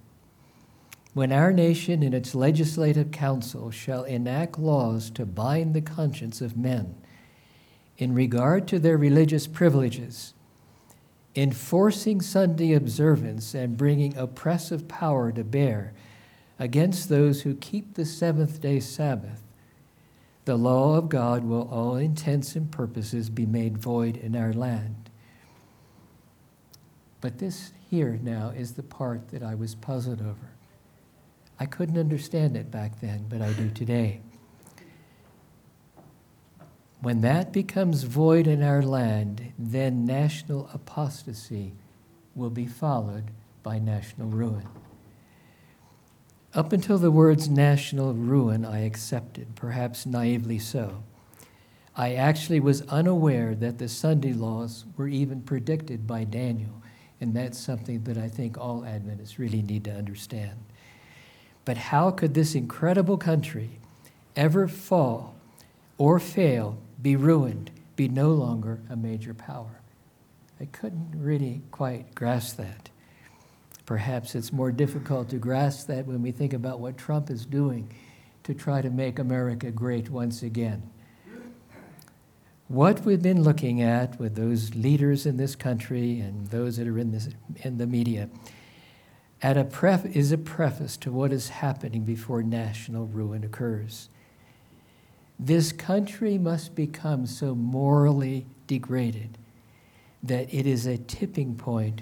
When 1.14 1.32
our 1.32 1.52
nation 1.52 2.04
in 2.04 2.14
its 2.14 2.36
legislative 2.36 3.12
council 3.12 3.72
shall 3.72 4.04
enact 4.04 4.60
laws 4.60 5.10
to 5.12 5.26
bind 5.26 5.74
the 5.74 5.82
conscience 5.82 6.42
of 6.42 6.58
men 6.58 6.96
in 7.98 8.14
regard 8.14 8.68
to 8.68 8.80
their 8.80 8.98
religious 8.98 9.48
privileges, 9.48 10.34
enforcing 11.36 12.22
Sunday 12.22 12.74
observance 12.74 13.54
and 13.54 13.78
bringing 13.78 14.16
oppressive 14.16 14.88
power 14.88 15.32
to 15.32 15.44
bear 15.44 15.94
against 16.60 17.10
those 17.10 17.42
who 17.42 17.56
keep 17.56 17.94
the 17.94 18.06
seventh 18.06 18.62
day 18.62 18.80
Sabbath, 18.80 19.42
the 20.46 20.56
law 20.56 20.98
of 20.98 21.10
God 21.10 21.44
will, 21.44 21.68
all 21.70 21.96
intents 21.96 22.56
and 22.56 22.72
purposes, 22.72 23.30
be 23.30 23.46
made 23.46 23.78
void 23.78 24.18
in 24.18 24.36
our 24.36 24.54
land. 24.54 25.07
But 27.22 27.40
this 27.40 27.72
here 27.90 28.20
now 28.22 28.50
is 28.50 28.74
the 28.74 28.84
part 28.84 29.30
that 29.30 29.44
I 29.44 29.56
was 29.56 29.76
puzzled 29.76 30.22
over. 30.22 30.52
I 31.60 31.66
couldn't 31.66 31.98
understand 31.98 32.56
it 32.56 32.70
back 32.70 33.00
then, 33.02 33.26
but 33.30 33.42
I 33.42 33.54
do 33.54 33.70
today. 33.70 34.22
When 37.02 37.22
that 37.22 37.52
becomes 37.52 38.04
void 38.04 38.48
in 38.48 38.62
our 38.62 38.82
land, 38.82 39.54
then 39.58 40.06
national 40.06 40.70
apostasy 40.74 41.74
will 42.36 42.50
be 42.50 42.66
followed 42.66 43.32
by 43.64 43.80
national 43.80 44.30
ruin. 44.30 44.68
Up 46.54 46.74
until 46.74 46.98
the 46.98 47.12
words 47.12 47.50
national 47.50 48.14
ruin, 48.14 48.66
I 48.66 48.80
accepted, 48.80 49.56
perhaps 49.56 50.06
naively 50.06 50.60
so. 50.60 51.04
I 51.96 52.14
actually 52.14 52.60
was 52.60 52.82
unaware 52.84 53.56
that 53.56 53.80
the 53.80 53.90
Sunday 53.90 54.34
laws 54.34 54.86
were 54.96 55.08
even 55.08 55.42
predicted 55.42 56.06
by 56.06 56.24
Daniel 56.24 56.82
and 57.20 57.34
that's 57.34 57.58
something 57.58 58.04
that 58.04 58.18
I 58.18 58.28
think 58.30 58.58
all 58.58 58.86
Adventists 58.86 59.40
really 59.40 59.62
need 59.62 59.84
to 59.86 59.92
understand. 59.92 60.58
But 61.66 61.78
how 61.78 62.12
could 62.12 62.34
this 62.34 62.56
incredible 62.56 63.18
country 63.18 63.80
ever 64.36 64.68
fall 64.68 65.36
or 65.98 66.20
fail, 66.20 66.78
be 67.02 67.16
ruined, 67.16 67.72
be 67.96 68.08
no 68.08 68.30
longer 68.30 68.80
a 68.90 68.96
major 68.96 69.34
power? 69.34 69.82
I 70.60 70.66
couldn't 70.66 71.12
really 71.16 71.62
quite 71.72 72.14
grasp 72.16 72.58
that. 72.58 72.90
Perhaps 73.86 74.36
it's 74.36 74.54
more 74.54 74.72
difficult 74.72 75.30
to 75.30 75.38
grasp 75.38 75.88
that 75.88 76.06
when 76.06 76.22
we 76.22 76.32
think 76.32 76.54
about 76.54 76.80
what 76.80 76.98
Trump 76.98 77.30
is 77.30 77.46
doing 77.46 77.92
to 78.44 78.54
try 78.54 78.82
to 78.82 78.90
make 78.90 79.20
America 79.20 79.72
great 79.72 80.10
once 80.10 80.44
again 80.44 80.90
what 82.68 83.06
we've 83.06 83.22
been 83.22 83.44
looking 83.44 83.82
at 83.82 84.20
with 84.20 84.36
those 84.36 84.76
leaders 84.76 85.26
in 85.26 85.38
this 85.38 85.56
country 85.56 86.20
and 86.20 86.48
those 86.48 86.78
that 86.78 86.88
are 86.88 87.00
in, 87.00 87.12
this, 87.12 87.30
in 87.64 87.78
the 87.78 87.88
media 87.88 88.30
at 89.42 89.58
a 89.58 89.64
pref- 89.64 90.06
is 90.16 90.32
a 90.32 90.38
preface 90.38 90.98
to 90.98 91.12
what 91.12 91.32
is 91.32 91.50
happening 91.50 92.04
before 92.04 92.44
national 92.44 93.06
ruin 93.06 93.44
occurs. 93.44 94.10
This 95.40 95.72
country 95.72 96.38
must 96.38 96.76
become 96.76 97.26
so 97.26 97.54
morally 97.54 98.48
degraded 98.66 99.38
that 100.24 100.54
it 100.54 100.66
is 100.66 100.86
a 100.86 100.98
tipping 100.98 101.56
point 101.56 102.02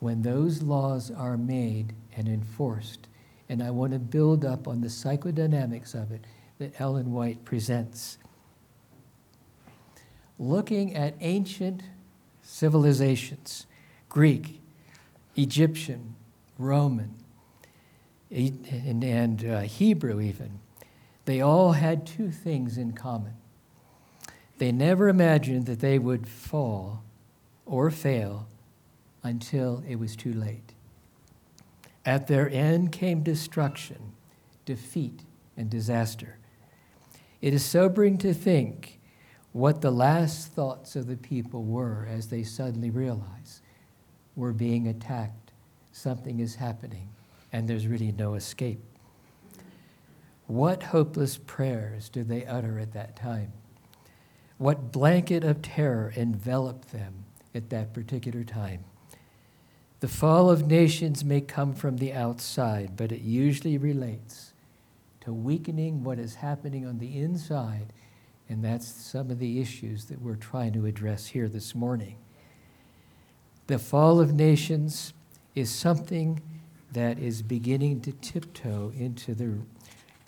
when 0.00 0.22
those 0.22 0.62
laws 0.62 1.10
are 1.10 1.36
made 1.36 1.94
and 2.16 2.28
enforced. 2.28 3.06
And 3.48 3.62
I 3.62 3.70
want 3.70 3.92
to 3.92 3.98
build 3.98 4.44
up 4.44 4.66
on 4.66 4.80
the 4.80 4.88
psychodynamics 4.88 5.94
of 5.94 6.10
it 6.10 6.24
that 6.58 6.80
Ellen 6.80 7.12
White 7.12 7.44
presents 7.44 8.18
looking 10.38 10.94
at 10.94 11.14
ancient 11.20 11.82
civilizations 12.42 13.66
Greek, 14.08 14.60
Egyptian, 15.34 16.14
Roman, 16.58 17.14
and, 18.30 19.04
and 19.04 19.44
uh, 19.44 19.60
Hebrew, 19.60 20.20
even. 20.20 20.60
They 21.26 21.40
all 21.40 21.72
had 21.72 22.06
two 22.06 22.30
things 22.30 22.78
in 22.78 22.92
common. 22.92 23.34
They 24.58 24.72
never 24.72 25.08
imagined 25.08 25.66
that 25.66 25.80
they 25.80 25.98
would 25.98 26.26
fall 26.26 27.02
or 27.66 27.90
fail 27.90 28.46
until 29.22 29.82
it 29.86 29.96
was 29.96 30.16
too 30.16 30.32
late. 30.32 30.72
At 32.04 32.28
their 32.28 32.48
end 32.48 32.92
came 32.92 33.22
destruction, 33.22 34.12
defeat, 34.64 35.24
and 35.56 35.68
disaster. 35.68 36.38
It 37.42 37.52
is 37.52 37.64
sobering 37.64 38.18
to 38.18 38.32
think 38.32 38.95
what 39.56 39.80
the 39.80 39.90
last 39.90 40.48
thoughts 40.48 40.96
of 40.96 41.06
the 41.06 41.16
people 41.16 41.64
were 41.64 42.06
as 42.10 42.26
they 42.26 42.42
suddenly 42.42 42.90
realize 42.90 43.62
we're 44.34 44.52
being 44.52 44.86
attacked, 44.86 45.50
something 45.92 46.40
is 46.40 46.56
happening, 46.56 47.08
and 47.54 47.66
there's 47.66 47.86
really 47.86 48.12
no 48.12 48.34
escape. 48.34 48.82
What 50.46 50.82
hopeless 50.82 51.38
prayers 51.38 52.10
did 52.10 52.28
they 52.28 52.44
utter 52.44 52.78
at 52.78 52.92
that 52.92 53.16
time? 53.16 53.54
What 54.58 54.92
blanket 54.92 55.42
of 55.42 55.62
terror 55.62 56.12
enveloped 56.14 56.92
them 56.92 57.24
at 57.54 57.70
that 57.70 57.94
particular 57.94 58.44
time? 58.44 58.84
The 60.00 60.08
fall 60.08 60.50
of 60.50 60.66
nations 60.66 61.24
may 61.24 61.40
come 61.40 61.72
from 61.72 61.96
the 61.96 62.12
outside, 62.12 62.94
but 62.94 63.10
it 63.10 63.22
usually 63.22 63.78
relates 63.78 64.52
to 65.22 65.32
weakening 65.32 66.04
what 66.04 66.18
is 66.18 66.34
happening 66.34 66.86
on 66.86 66.98
the 66.98 67.18
inside, 67.18 67.94
and 68.48 68.64
that's 68.64 68.86
some 68.86 69.30
of 69.30 69.38
the 69.38 69.60
issues 69.60 70.06
that 70.06 70.20
we're 70.20 70.36
trying 70.36 70.72
to 70.72 70.86
address 70.86 71.26
here 71.26 71.48
this 71.48 71.74
morning. 71.74 72.16
The 73.66 73.78
fall 73.78 74.20
of 74.20 74.32
nations 74.32 75.12
is 75.54 75.70
something 75.70 76.40
that 76.92 77.18
is 77.18 77.42
beginning 77.42 78.00
to 78.02 78.12
tiptoe 78.12 78.92
into 78.96 79.34
the 79.34 79.58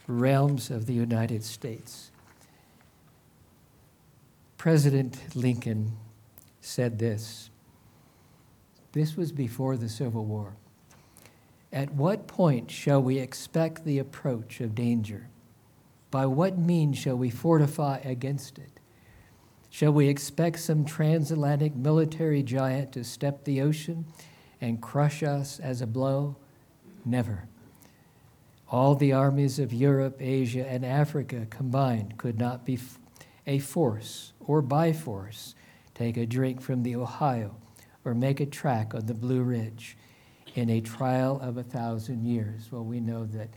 realms 0.07 0.71
of 0.71 0.87
the 0.87 0.95
United 0.95 1.45
States. 1.45 2.11
President 4.57 5.37
Lincoln 5.37 5.93
said 6.61 6.99
this. 6.99 7.51
This 8.93 9.17
was 9.17 9.31
before 9.31 9.77
the 9.77 9.89
Civil 9.89 10.25
War. 10.25 10.57
At 11.73 11.93
what 11.93 12.27
point 12.27 12.71
shall 12.71 13.01
we 13.01 13.19
expect 13.19 13.85
the 13.85 13.99
approach 13.99 14.61
of 14.61 14.75
danger? 14.75 15.29
By 16.11 16.27
what 16.27 16.59
means 16.59 16.99
shall 16.99 17.17
we 17.17 17.31
fortify 17.31 17.99
against 17.99 18.59
it? 18.59 18.81
Shall 19.71 19.93
we 19.93 20.09
expect 20.09 20.61
some 20.61 20.85
transatlantic 20.85 21.77
military 21.77 22.43
giant 22.43 22.93
to 22.93 23.05
step 23.05 23.45
the 23.45 23.61
ocean 23.61 24.07
and 24.61 24.81
crush 24.81 25.23
us 25.23 25.61
as 25.61 25.83
a 25.83 25.87
blow? 25.87 26.37
Never. 27.05 27.49
All 28.71 28.95
the 28.95 29.13
armies 29.13 29.59
of 29.59 29.73
Europe, 29.73 30.17
Asia, 30.21 30.67
and 30.67 30.85
Africa 30.85 31.47
combined 31.49 32.19
could 32.19 32.39
not 32.39 32.65
be 32.65 32.79
a 33.47 33.59
force 33.59 34.33
or 34.41 34.63
by 34.63 34.93
force 34.93 35.55
take 35.95 36.17
a 36.17 36.27
drink 36.27 36.61
from 36.61 36.83
the 36.83 36.95
Ohio 36.95 37.57
or 38.05 38.15
make 38.15 38.41
a 38.41 38.47
track 38.47 38.95
on 38.95 39.07
the 39.07 39.15
Blue 39.15 39.43
Ridge 39.43 39.97
in 40.55 40.71
a 40.71 40.81
trial 40.81 41.41
of 41.43 41.57
a 41.57 41.63
thousand 41.63 42.25
years. 42.25 42.71
Well, 42.71 42.85
we 42.85 43.01
know 43.01 43.27
that 43.27 43.49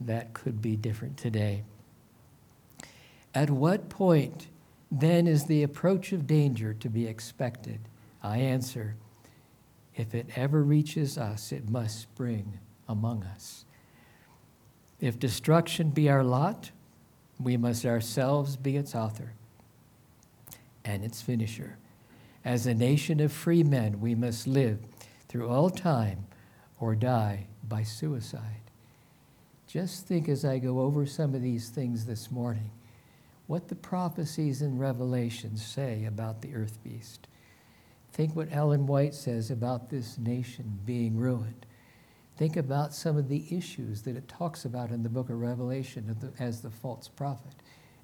that 0.00 0.34
could 0.34 0.62
be 0.62 0.76
different 0.76 1.16
today. 1.16 1.64
At 3.34 3.50
what 3.50 3.88
point 3.88 4.48
then 4.90 5.26
is 5.26 5.44
the 5.44 5.62
approach 5.62 6.12
of 6.12 6.26
danger 6.26 6.74
to 6.74 6.88
be 6.88 7.06
expected? 7.06 7.80
I 8.22 8.38
answer, 8.38 8.96
if 9.94 10.14
it 10.14 10.30
ever 10.36 10.62
reaches 10.62 11.16
us, 11.16 11.52
it 11.52 11.68
must 11.68 12.00
spring 12.00 12.58
among 12.88 13.22
us. 13.24 13.64
If 15.00 15.18
destruction 15.18 15.90
be 15.90 16.10
our 16.10 16.24
lot, 16.24 16.72
we 17.38 17.56
must 17.56 17.86
ourselves 17.86 18.56
be 18.56 18.76
its 18.76 18.94
author 18.94 19.32
and 20.84 21.04
its 21.04 21.22
finisher. 21.22 21.78
As 22.44 22.66
a 22.66 22.74
nation 22.74 23.20
of 23.20 23.32
free 23.32 23.62
men, 23.62 24.00
we 24.00 24.14
must 24.14 24.46
live 24.46 24.80
through 25.28 25.48
all 25.48 25.70
time 25.70 26.26
or 26.78 26.94
die 26.94 27.46
by 27.66 27.82
suicide. 27.82 28.62
Just 29.66 30.06
think 30.06 30.28
as 30.28 30.44
I 30.44 30.58
go 30.58 30.80
over 30.80 31.06
some 31.06 31.34
of 31.34 31.42
these 31.42 31.68
things 31.68 32.06
this 32.06 32.30
morning 32.30 32.72
what 33.50 33.66
the 33.66 33.74
prophecies 33.74 34.62
and 34.62 34.78
revelations 34.78 35.66
say 35.66 36.04
about 36.04 36.40
the 36.40 36.54
earth 36.54 36.78
beast. 36.84 37.26
Think 38.12 38.36
what 38.36 38.46
Ellen 38.52 38.86
White 38.86 39.12
says 39.12 39.50
about 39.50 39.90
this 39.90 40.18
nation 40.18 40.78
being 40.84 41.16
ruined. 41.16 41.66
Think 42.36 42.56
about 42.56 42.94
some 42.94 43.16
of 43.16 43.28
the 43.28 43.44
issues 43.50 44.02
that 44.02 44.14
it 44.14 44.28
talks 44.28 44.64
about 44.64 44.92
in 44.92 45.02
the 45.02 45.08
book 45.08 45.30
of 45.30 45.40
Revelation 45.40 46.16
as 46.38 46.60
the 46.60 46.70
false 46.70 47.08
prophet 47.08 47.56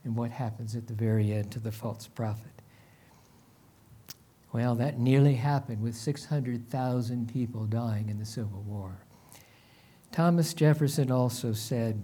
and 0.02 0.16
what 0.16 0.32
happens 0.32 0.74
at 0.74 0.88
the 0.88 0.94
very 0.94 1.32
end 1.32 1.52
to 1.52 1.61
the 1.61 1.70
false 1.70 2.09
prophet. 2.09 2.61
Well, 4.52 4.74
that 4.74 4.98
nearly 4.98 5.35
happened 5.35 5.80
with 5.80 5.94
600,000 5.94 7.32
people 7.32 7.66
dying 7.66 8.09
in 8.09 8.18
the 8.18 8.26
Civil 8.26 8.62
War. 8.62 8.98
Thomas 10.11 10.54
Jefferson 10.54 11.12
also 11.12 11.52
said, 11.52 12.02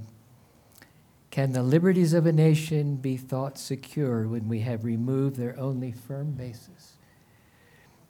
Can 1.32 1.50
the 1.52 1.64
liberties 1.64 2.12
of 2.12 2.26
a 2.26 2.32
nation 2.32 2.94
be 2.94 3.16
thought 3.16 3.58
secure 3.58 4.28
when 4.28 4.48
we 4.48 4.60
have 4.60 4.84
removed 4.84 5.34
their 5.34 5.58
only 5.58 5.90
firm 5.90 6.30
basis? 6.32 6.92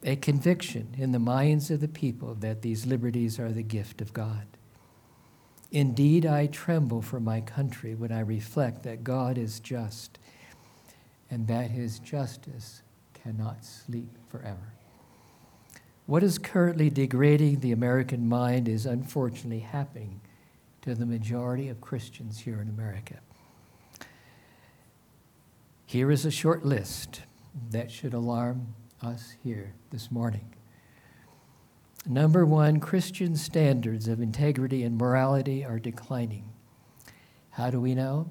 a 0.05 0.15
conviction 0.15 0.95
in 0.97 1.11
the 1.11 1.19
minds 1.19 1.71
of 1.71 1.79
the 1.79 1.87
people 1.87 2.35
that 2.35 2.61
these 2.61 2.85
liberties 2.85 3.39
are 3.39 3.51
the 3.51 3.63
gift 3.63 4.01
of 4.01 4.13
God. 4.13 4.45
Indeed, 5.71 6.25
I 6.25 6.47
tremble 6.47 7.01
for 7.01 7.19
my 7.19 7.41
country 7.41 7.95
when 7.95 8.11
I 8.11 8.19
reflect 8.19 8.83
that 8.83 9.03
God 9.03 9.37
is 9.37 9.59
just 9.59 10.19
and 11.31 11.47
that 11.47 11.71
his 11.71 11.99
justice 11.99 12.81
cannot 13.13 13.65
sleep 13.65 14.09
forever. 14.29 14.73
What 16.05 16.21
is 16.21 16.37
currently 16.37 16.89
degrading 16.89 17.61
the 17.61 17.71
American 17.71 18.27
mind 18.27 18.67
is 18.67 18.85
unfortunately 18.85 19.59
happening 19.59 20.19
to 20.83 20.93
the 20.93 21.05
majority 21.05 21.69
of 21.69 21.79
Christians 21.79 22.39
here 22.39 22.61
in 22.61 22.67
America. 22.67 23.19
Here 25.85 26.11
is 26.11 26.25
a 26.25 26.31
short 26.31 26.65
list 26.65 27.21
that 27.71 27.89
should 27.89 28.13
alarm 28.13 28.75
us 29.01 29.33
here 29.43 29.75
this 29.91 30.11
morning. 30.11 30.53
Number 32.05 32.45
one, 32.45 32.81
Christian 32.81 33.37
standards 33.37 34.09
of 34.09 34.19
integrity 34.19 34.83
and 34.83 34.97
morality 34.97 35.63
are 35.63 35.79
declining. 35.79 36.49
How 37.51 37.69
do 37.69 37.79
we 37.79 37.95
know? 37.95 38.29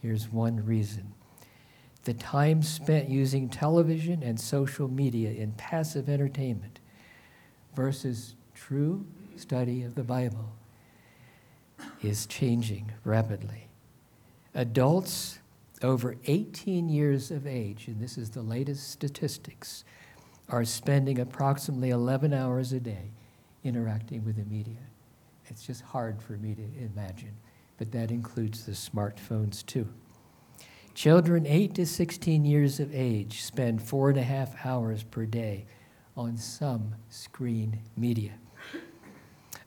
Here's 0.00 0.28
one 0.28 0.64
reason 0.64 1.14
the 2.04 2.14
time 2.14 2.64
spent 2.64 3.08
using 3.08 3.48
television 3.48 4.24
and 4.24 4.40
social 4.40 4.88
media 4.88 5.30
in 5.30 5.52
passive 5.52 6.08
entertainment 6.08 6.80
versus 7.76 8.34
true 8.56 9.06
study 9.36 9.84
of 9.84 9.94
the 9.94 10.02
Bible 10.02 10.52
is 12.02 12.26
changing 12.26 12.92
rapidly. 13.04 13.68
Adults 14.54 15.38
over 15.82 16.16
18 16.26 16.88
years 16.88 17.30
of 17.30 17.46
age, 17.46 17.88
and 17.88 18.00
this 18.00 18.16
is 18.16 18.30
the 18.30 18.42
latest 18.42 18.90
statistics, 18.90 19.84
are 20.48 20.64
spending 20.64 21.18
approximately 21.18 21.90
11 21.90 22.32
hours 22.32 22.72
a 22.72 22.80
day 22.80 23.10
interacting 23.64 24.24
with 24.24 24.36
the 24.36 24.44
media. 24.44 24.82
It's 25.46 25.66
just 25.66 25.82
hard 25.82 26.22
for 26.22 26.34
me 26.34 26.54
to 26.54 26.62
imagine, 26.84 27.34
but 27.78 27.92
that 27.92 28.10
includes 28.10 28.64
the 28.64 28.72
smartphones 28.72 29.64
too. 29.64 29.88
Children 30.94 31.46
8 31.46 31.74
to 31.74 31.86
16 31.86 32.44
years 32.44 32.78
of 32.78 32.94
age 32.94 33.42
spend 33.42 33.82
four 33.82 34.10
and 34.10 34.18
a 34.18 34.22
half 34.22 34.66
hours 34.66 35.02
per 35.02 35.24
day 35.24 35.64
on 36.16 36.36
some 36.36 36.94
screen 37.08 37.80
media. 37.96 38.32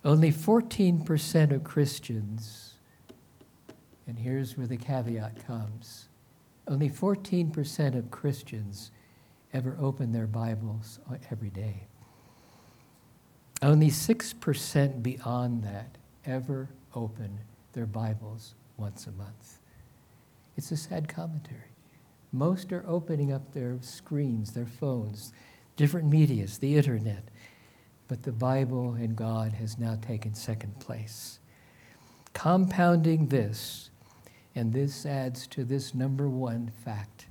Only 0.05 0.31
14% 0.31 1.51
of 1.51 1.63
Christians, 1.63 2.75
and 4.07 4.17
here's 4.17 4.55
where 4.55 4.67
the 4.67 4.77
caveat 4.77 5.45
comes 5.45 6.07
only 6.67 6.89
14% 6.89 7.95
of 7.95 8.09
Christians 8.09 8.91
ever 9.53 9.77
open 9.79 10.11
their 10.11 10.27
Bibles 10.27 10.99
every 11.31 11.49
day. 11.49 11.87
Only 13.61 13.89
6% 13.89 15.03
beyond 15.03 15.63
that 15.63 15.97
ever 16.25 16.69
open 16.95 17.39
their 17.73 17.85
Bibles 17.85 18.55
once 18.77 19.05
a 19.07 19.11
month. 19.11 19.59
It's 20.57 20.71
a 20.71 20.77
sad 20.77 21.07
commentary. 21.07 21.75
Most 22.31 22.73
are 22.73 22.83
opening 22.87 23.31
up 23.31 23.53
their 23.53 23.77
screens, 23.81 24.51
their 24.51 24.65
phones, 24.65 25.33
different 25.75 26.09
medias, 26.09 26.57
the 26.57 26.75
internet, 26.75 27.29
but 28.07 28.23
the 28.23 28.31
Bible 28.31 28.93
and 28.93 29.15
God 29.15 29.53
has 29.53 29.77
now 29.77 29.97
taken 30.01 30.33
second 30.33 30.79
place. 30.79 31.39
Compounding 32.33 33.27
this, 33.27 33.89
and 34.53 34.73
this 34.73 35.05
adds 35.05 35.47
to 35.47 35.63
this 35.63 35.93
number 35.93 36.29
one 36.29 36.71
fact 36.83 37.27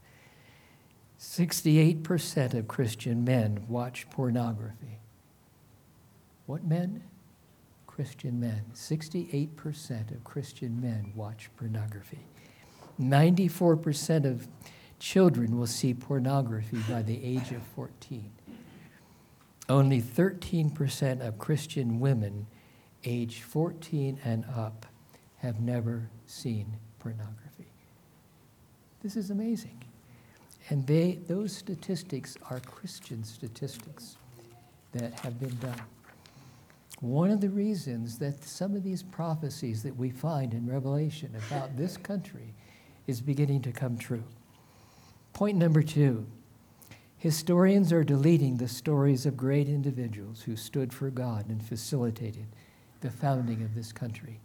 68% 1.18 2.54
of 2.54 2.68
Christian 2.68 3.24
men 3.24 3.64
watch 3.66 4.08
pornography. 4.10 4.98
What 6.46 6.64
men? 6.64 7.02
Christian 7.86 8.38
men. 8.38 8.62
68% 8.74 10.10
of 10.14 10.22
Christian 10.22 10.80
men 10.82 11.12
watch 11.14 11.48
pornography. 11.56 12.26
94% 13.00 14.26
of 14.26 14.46
children 14.98 15.58
will 15.58 15.66
see 15.66 15.94
pornography 15.94 16.78
by 16.88 17.02
the 17.02 17.24
age 17.24 17.52
of 17.52 17.62
14. 17.74 18.30
Only 19.68 20.02
13% 20.02 21.26
of 21.26 21.38
Christian 21.38 21.98
women 21.98 22.46
age 23.04 23.42
14 23.42 24.18
and 24.24 24.44
up 24.54 24.86
have 25.38 25.60
never 25.60 26.08
seen 26.26 26.76
pornography. 26.98 27.70
This 29.02 29.16
is 29.16 29.30
amazing. 29.30 29.82
And 30.70 30.86
they, 30.86 31.18
those 31.26 31.54
statistics 31.54 32.36
are 32.50 32.60
Christian 32.60 33.22
statistics 33.24 34.16
that 34.92 35.18
have 35.20 35.38
been 35.38 35.56
done. 35.56 35.80
One 37.00 37.30
of 37.30 37.40
the 37.40 37.50
reasons 37.50 38.18
that 38.18 38.44
some 38.44 38.74
of 38.74 38.82
these 38.82 39.02
prophecies 39.02 39.82
that 39.82 39.96
we 39.96 40.10
find 40.10 40.54
in 40.54 40.66
Revelation 40.66 41.34
about 41.48 41.76
this 41.76 41.96
country 41.96 42.54
is 43.06 43.20
beginning 43.20 43.60
to 43.62 43.72
come 43.72 43.98
true. 43.98 44.24
Point 45.34 45.58
number 45.58 45.82
two 45.82 46.26
historians 47.24 47.90
are 47.90 48.04
deleting 48.04 48.58
the 48.58 48.68
stories 48.68 49.24
of 49.24 49.34
great 49.34 49.66
individuals 49.66 50.42
who 50.42 50.54
stood 50.54 50.92
for 50.92 51.08
God 51.08 51.48
and 51.48 51.64
facilitated 51.64 52.44
the 53.00 53.10
founding 53.10 53.62
of 53.62 53.74
this 53.74 53.92
country. 53.92 54.40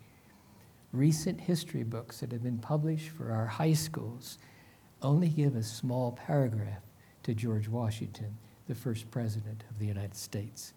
Recent 0.93 1.41
history 1.41 1.83
books 1.83 2.21
that 2.21 2.31
have 2.31 2.41
been 2.41 2.59
published 2.59 3.09
for 3.09 3.33
our 3.33 3.47
high 3.47 3.73
schools 3.73 4.37
only 5.01 5.27
give 5.27 5.57
a 5.57 5.61
small 5.61 6.13
paragraph 6.13 6.83
to 7.23 7.33
George 7.33 7.67
Washington, 7.67 8.37
the 8.69 8.75
first 8.75 9.11
president 9.11 9.65
of 9.69 9.77
the 9.77 9.85
United 9.85 10.15
States. 10.15 10.71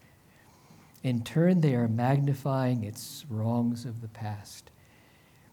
In 1.05 1.23
turn, 1.23 1.61
they 1.61 1.77
are 1.77 1.87
magnifying 1.87 2.83
its 2.83 3.25
wrongs 3.31 3.85
of 3.85 4.01
the 4.01 4.09
past. 4.09 4.73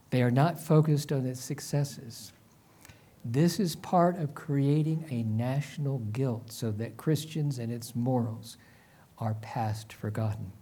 They 0.09 0.23
are 0.23 0.31
not 0.31 0.59
focused 0.59 1.11
on 1.11 1.27
its 1.27 1.41
successes. 1.41 2.31
This 3.23 3.59
is 3.59 3.75
part 3.75 4.17
of 4.17 4.33
creating 4.33 5.05
a 5.09 5.23
national 5.23 5.99
guilt 5.99 6.51
so 6.51 6.71
that 6.71 6.97
Christians 6.97 7.59
and 7.59 7.71
its 7.71 7.95
morals 7.95 8.57
are 9.17 9.33
past 9.35 9.91
forgotten. 9.91 10.53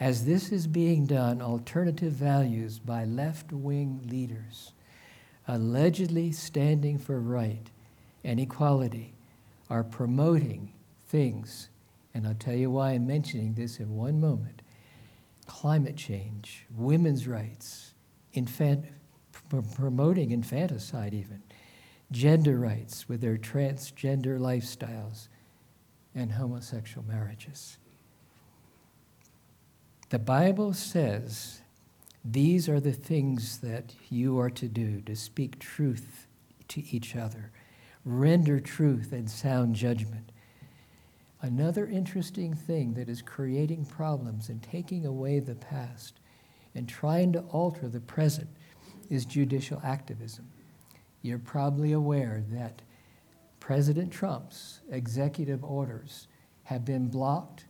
As 0.00 0.24
this 0.24 0.50
is 0.50 0.66
being 0.66 1.06
done, 1.06 1.40
alternative 1.40 2.12
values 2.12 2.80
by 2.80 3.04
left 3.04 3.52
wing 3.52 4.00
leaders, 4.08 4.72
allegedly 5.46 6.32
standing 6.32 6.98
for 6.98 7.20
right 7.20 7.70
and 8.24 8.40
equality, 8.40 9.14
are 9.70 9.84
promoting 9.84 10.72
things, 11.06 11.68
and 12.12 12.26
I'll 12.26 12.34
tell 12.34 12.54
you 12.54 12.70
why 12.70 12.90
I'm 12.90 13.06
mentioning 13.06 13.54
this 13.54 13.78
in 13.78 13.94
one 13.94 14.20
moment 14.20 14.62
climate 15.46 15.96
change, 15.96 16.66
women's 16.74 17.28
rights, 17.28 17.92
infant, 18.32 18.86
promoting 19.62 20.30
infanticide, 20.30 21.14
even, 21.14 21.42
gender 22.10 22.58
rights 22.58 23.08
with 23.08 23.20
their 23.20 23.36
transgender 23.36 24.38
lifestyles, 24.38 25.28
and 26.14 26.32
homosexual 26.32 27.06
marriages. 27.06 27.78
The 30.10 30.18
Bible 30.18 30.72
says 30.72 31.60
these 32.24 32.68
are 32.68 32.80
the 32.80 32.92
things 32.92 33.58
that 33.58 33.94
you 34.08 34.38
are 34.38 34.50
to 34.50 34.68
do 34.68 35.00
to 35.02 35.16
speak 35.16 35.58
truth 35.58 36.26
to 36.68 36.82
each 36.90 37.16
other, 37.16 37.50
render 38.04 38.60
truth 38.60 39.12
and 39.12 39.28
sound 39.28 39.74
judgment. 39.74 40.30
Another 41.42 41.86
interesting 41.86 42.54
thing 42.54 42.94
that 42.94 43.08
is 43.08 43.20
creating 43.20 43.84
problems 43.84 44.48
and 44.48 44.62
taking 44.62 45.04
away 45.04 45.40
the 45.40 45.54
past 45.54 46.20
and 46.74 46.88
trying 46.88 47.32
to 47.32 47.40
alter 47.50 47.88
the 47.88 48.00
present 48.00 48.48
is 49.10 49.24
judicial 49.24 49.80
activism. 49.84 50.48
You're 51.22 51.38
probably 51.38 51.92
aware 51.92 52.42
that 52.50 52.82
President 53.60 54.12
Trump's 54.12 54.80
executive 54.90 55.64
orders 55.64 56.28
have 56.64 56.84
been 56.84 57.08
blocked 57.08 57.66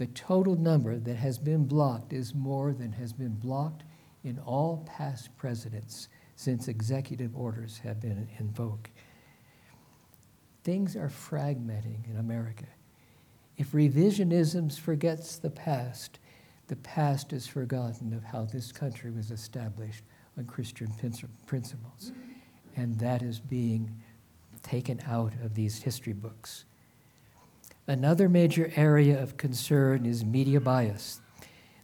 the 0.00 0.06
total 0.06 0.56
number 0.56 0.96
that 0.96 1.16
has 1.16 1.38
been 1.38 1.66
blocked 1.66 2.14
is 2.14 2.34
more 2.34 2.72
than 2.72 2.92
has 2.92 3.12
been 3.12 3.34
blocked 3.34 3.82
in 4.24 4.38
all 4.38 4.82
past 4.86 5.36
presidents 5.36 6.08
since 6.36 6.68
executive 6.68 7.36
orders 7.36 7.76
have 7.84 8.00
been 8.00 8.26
invoked. 8.38 8.88
Things 10.64 10.96
are 10.96 11.10
fragmenting 11.10 12.08
in 12.08 12.16
America. 12.16 12.64
If 13.58 13.72
revisionism 13.72 14.74
forgets 14.78 15.36
the 15.36 15.50
past, 15.50 16.18
the 16.68 16.76
past 16.76 17.34
is 17.34 17.46
forgotten 17.46 18.14
of 18.14 18.24
how 18.24 18.46
this 18.46 18.72
country 18.72 19.10
was 19.10 19.30
established 19.30 20.04
on 20.40 20.46
Christian 20.46 20.90
principles. 21.46 22.12
And 22.76 22.98
that 22.98 23.22
is 23.22 23.38
being 23.38 23.94
taken 24.62 25.00
out 25.06 25.34
of 25.44 25.54
these 25.54 25.82
history 25.82 26.14
books. 26.14 26.64
Another 27.86 28.28
major 28.28 28.72
area 28.74 29.22
of 29.22 29.36
concern 29.36 30.06
is 30.06 30.24
media 30.24 30.60
bias 30.60 31.20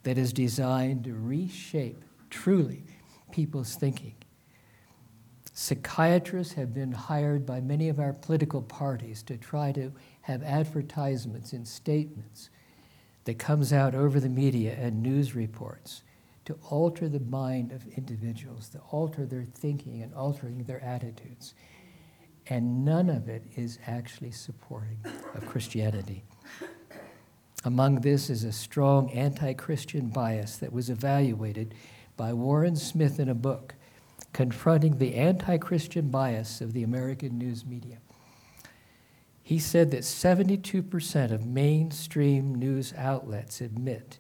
that 0.05 0.17
is 0.17 0.33
designed 0.33 1.05
to 1.05 1.15
reshape 1.15 2.03
truly 2.31 2.85
people's 3.31 3.75
thinking. 3.75 4.15
Psychiatrists 5.53 6.55
have 6.55 6.73
been 6.73 6.93
hired 6.93 7.45
by 7.45 7.61
many 7.61 7.89
of 7.89 7.99
our 7.99 8.13
political 8.13 8.63
parties 8.63 9.23
to 9.25 9.37
try 9.37 9.73
to 9.73 9.93
have 10.23 10.43
advertisements 10.43 11.53
and 11.53 11.67
statements 11.67 12.51
that 13.25 13.39
comes 13.39 13.73
out 13.73 13.95
over 13.95 14.21
the 14.21 14.29
media 14.29 14.75
and 14.79 15.03
news 15.03 15.35
reports 15.35 16.03
to 16.47 16.59
alter 16.71 17.09
the 17.09 17.21
mind 17.21 17.73
of 17.73 17.87
individuals, 17.97 18.69
to 18.71 18.79
alter 18.91 19.27
their 19.27 19.45
thinking 19.45 20.03
and 20.03 20.15
altering 20.15 20.65
their 20.65 20.83
attitudes 20.83 21.55
and 22.49 22.85
none 22.85 23.09
of 23.09 23.29
it 23.29 23.43
is 23.57 23.79
actually 23.87 24.31
supporting 24.31 24.99
of 25.35 25.47
Christianity. 25.47 26.25
Among 27.65 27.97
this 27.97 28.31
is 28.31 28.45
a 28.45 28.53
strong 28.53 29.11
anti 29.11 29.53
Christian 29.55 30.09
bias 30.09 30.57
that 30.59 30.73
was 30.73 30.89
evaluated 30.89 31.75
by 32.17 32.33
Warren 32.33 32.77
Smith 32.77 33.19
in 33.19 33.29
a 33.29 33.35
book 33.35 33.75
confronting 34.33 34.99
the 34.99 35.15
anti 35.15 35.59
Christian 35.59 36.11
bias 36.11 36.61
of 36.61 36.73
the 36.73 36.85
American 36.85 37.37
news 37.39 37.65
media. 37.65 37.99
He 39.43 39.59
said 39.59 39.91
that 39.93 40.01
72% 40.03 41.31
of 41.31 41.47
mainstream 41.47 42.55
news 42.55 42.93
outlets 42.97 43.61
admit 43.61 44.19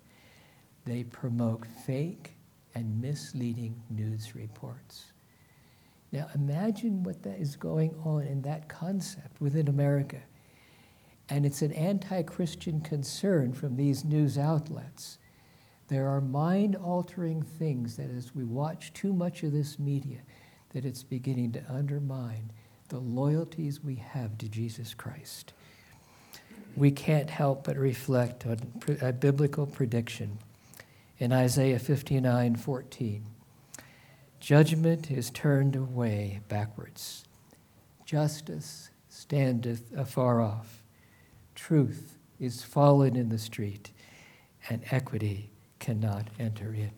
they 0.86 1.02
promote 1.02 1.66
fake 1.66 2.36
and 2.74 3.00
misleading 3.00 3.82
news 3.90 4.34
reports. 4.34 5.06
Now 6.12 6.28
imagine 6.34 7.02
what 7.02 7.22
that 7.24 7.38
is 7.38 7.56
going 7.56 7.94
on 8.04 8.22
in 8.22 8.42
that 8.42 8.68
concept 8.68 9.40
within 9.40 9.68
America. 9.68 10.20
And 11.28 11.44
it's 11.44 11.62
an 11.62 11.72
anti 11.72 12.22
Christian 12.22 12.80
concern 12.80 13.52
from 13.52 13.76
these 13.76 14.04
news 14.04 14.38
outlets. 14.38 15.18
There 15.88 16.08
are 16.08 16.20
mind 16.20 16.76
altering 16.76 17.42
things 17.42 17.96
that, 17.96 18.10
as 18.10 18.34
we 18.34 18.44
watch 18.44 18.92
too 18.92 19.12
much 19.12 19.42
of 19.42 19.52
this 19.52 19.78
media, 19.78 20.18
that 20.70 20.84
it's 20.84 21.02
beginning 21.02 21.52
to 21.52 21.62
undermine 21.68 22.52
the 22.88 22.98
loyalties 22.98 23.82
we 23.82 23.96
have 23.96 24.38
to 24.38 24.48
Jesus 24.48 24.94
Christ. 24.94 25.52
We 26.76 26.90
can't 26.90 27.30
help 27.30 27.64
but 27.64 27.76
reflect 27.76 28.46
on 28.46 28.58
a 29.00 29.12
biblical 29.12 29.66
prediction 29.66 30.38
in 31.18 31.32
Isaiah 31.32 31.78
59 31.78 32.56
14. 32.56 33.26
Judgment 34.38 35.10
is 35.10 35.30
turned 35.30 35.74
away 35.74 36.40
backwards. 36.48 37.24
Justice 38.04 38.90
standeth 39.08 39.92
afar 39.96 40.40
off. 40.40 40.82
Truth 41.54 42.18
is 42.38 42.62
fallen 42.62 43.16
in 43.16 43.30
the 43.30 43.38
street, 43.38 43.90
and 44.68 44.82
equity 44.90 45.50
cannot 45.78 46.28
enter 46.38 46.74
in. 46.74 46.92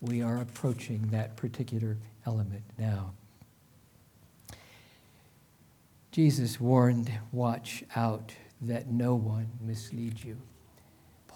We 0.00 0.22
are 0.22 0.38
approaching 0.38 1.08
that 1.08 1.36
particular 1.36 1.98
element 2.26 2.64
now. 2.78 3.12
Jesus 6.10 6.60
warned, 6.60 7.12
Watch 7.30 7.84
out 7.94 8.34
that 8.60 8.88
no 8.88 9.14
one 9.14 9.48
mislead 9.60 10.24
you. 10.24 10.38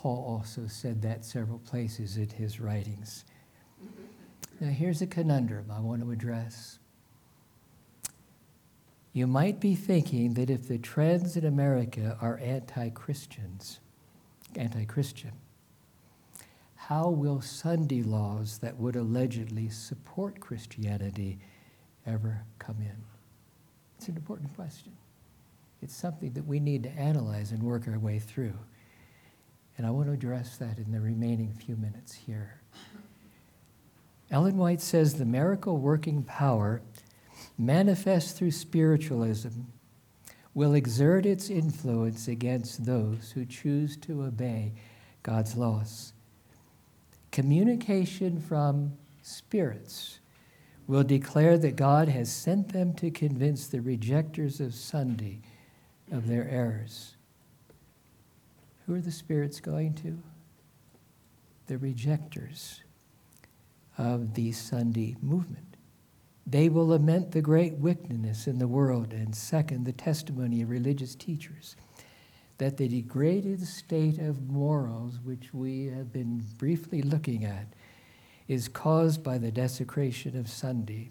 Paul 0.07 0.25
also 0.25 0.69
said 0.69 1.03
that 1.03 1.25
several 1.25 1.59
places 1.59 2.17
in 2.17 2.29
his 2.29 2.61
writings. 2.61 3.25
Now, 4.61 4.69
here's 4.69 5.03
a 5.03 5.07
conundrum 5.09 5.69
I 5.69 5.81
want 5.81 6.01
to 6.01 6.13
address. 6.13 6.79
You 9.13 9.27
might 9.27 9.59
be 9.59 9.75
thinking 9.75 10.35
that 10.35 10.49
if 10.49 10.69
the 10.69 10.79
trends 10.79 11.37
in 11.37 11.45
America 11.45 12.17
are 12.21 12.39
anti 12.39 12.91
Christians, 12.91 13.81
anti 14.55 14.85
Christian, 14.85 15.33
how 16.77 17.09
will 17.09 17.41
Sunday 17.41 18.05
laws 18.05 18.59
that 18.59 18.77
would 18.77 18.95
allegedly 18.95 19.69
support 19.69 20.39
Christianity 20.39 21.41
ever 22.07 22.45
come 22.61 22.77
in? 22.79 23.03
It's 23.99 24.07
an 24.07 24.15
important 24.15 24.55
question. 24.55 24.93
It's 25.83 25.97
something 25.97 26.33
that 26.35 26.47
we 26.47 26.61
need 26.61 26.85
to 26.85 26.91
analyze 26.91 27.51
and 27.51 27.61
work 27.61 27.89
our 27.89 27.99
way 27.99 28.21
through. 28.21 28.55
And 29.77 29.87
I 29.87 29.91
want 29.91 30.09
to 30.09 30.13
address 30.13 30.57
that 30.57 30.79
in 30.79 30.93
the 30.93 31.01
remaining 31.01 31.53
few 31.53 31.77
minutes 31.77 32.15
here. 32.15 32.61
Ellen 34.31 34.57
White 34.57 34.81
says 34.81 35.15
the 35.15 35.25
miracle 35.25 35.79
working 35.79 36.23
power 36.23 36.83
manifest 37.59 38.37
through 38.37 38.51
spiritualism 38.51 39.63
will 40.55 40.75
exert 40.75 41.27
its 41.27 41.51
influence 41.51 42.27
against 42.29 42.87
those 42.87 43.33
who 43.33 43.45
choose 43.45 43.97
to 43.99 44.23
obey 44.23 44.73
God's 45.23 45.57
laws. 45.57 46.15
Communication 47.31 48.41
from 48.41 48.95
spirits 49.23 50.19
will 50.87 51.03
declare 51.03 51.59
that 51.59 51.77
God 51.77 52.09
has 52.09 52.33
sent 52.33 52.73
them 52.73 52.95
to 52.95 53.11
convince 53.11 53.67
the 53.67 53.81
rejectors 53.83 54.61
of 54.61 54.75
Sunday 54.75 55.41
of 56.11 56.29
their 56.29 56.49
errors. 56.49 57.16
Who 58.87 58.95
are 58.95 59.01
the 59.01 59.11
spirits 59.11 59.61
going 59.61 59.95
to? 59.95 60.23
The 61.67 61.79
rejectors 61.79 62.83
of 63.99 64.35
the 64.35 64.53
Sunday 64.53 65.17
movement. 65.21 65.77
They 66.47 66.69
will 66.69 66.87
lament 66.87 67.33
the 67.33 67.43
great 67.43 67.75
wickedness 67.75 68.47
in 68.47 68.59
the 68.59 68.69
world 68.69 69.13
and 69.13 69.35
second 69.35 69.85
the 69.85 69.93
testimony 69.93 70.63
of 70.63 70.71
religious 70.71 71.17
teachers 71.17 71.75
that 72.59 72.77
the 72.77 72.89
degraded 72.89 73.67
state 73.67 74.19
of 74.19 74.49
morals, 74.49 75.19
which 75.25 75.53
we 75.53 75.87
have 75.87 76.13
been 76.13 76.45
briefly 76.57 77.03
looking 77.03 77.45
at, 77.45 77.67
is 78.47 78.69
caused 78.69 79.23
by 79.23 79.37
the 79.37 79.51
desecration 79.51 80.39
of 80.39 80.49
Sunday. 80.49 81.11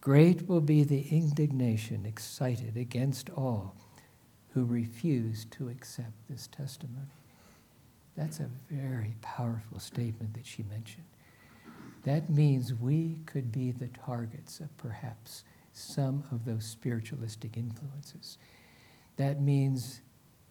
Great 0.00 0.48
will 0.48 0.60
be 0.60 0.84
the 0.84 1.08
indignation 1.10 2.06
excited 2.06 2.76
against 2.76 3.28
all 3.30 3.74
who 4.54 4.64
refused 4.64 5.50
to 5.52 5.68
accept 5.68 6.12
this 6.28 6.46
testimony. 6.46 7.06
That's 8.16 8.40
a 8.40 8.50
very 8.70 9.14
powerful 9.22 9.78
statement 9.78 10.34
that 10.34 10.46
she 10.46 10.62
mentioned. 10.64 11.06
That 12.04 12.28
means 12.28 12.74
we 12.74 13.18
could 13.26 13.50
be 13.50 13.70
the 13.70 13.88
targets 13.88 14.60
of 14.60 14.76
perhaps 14.76 15.44
some 15.72 16.24
of 16.30 16.44
those 16.44 16.64
spiritualistic 16.64 17.56
influences. 17.56 18.36
That 19.16 19.40
means 19.40 20.00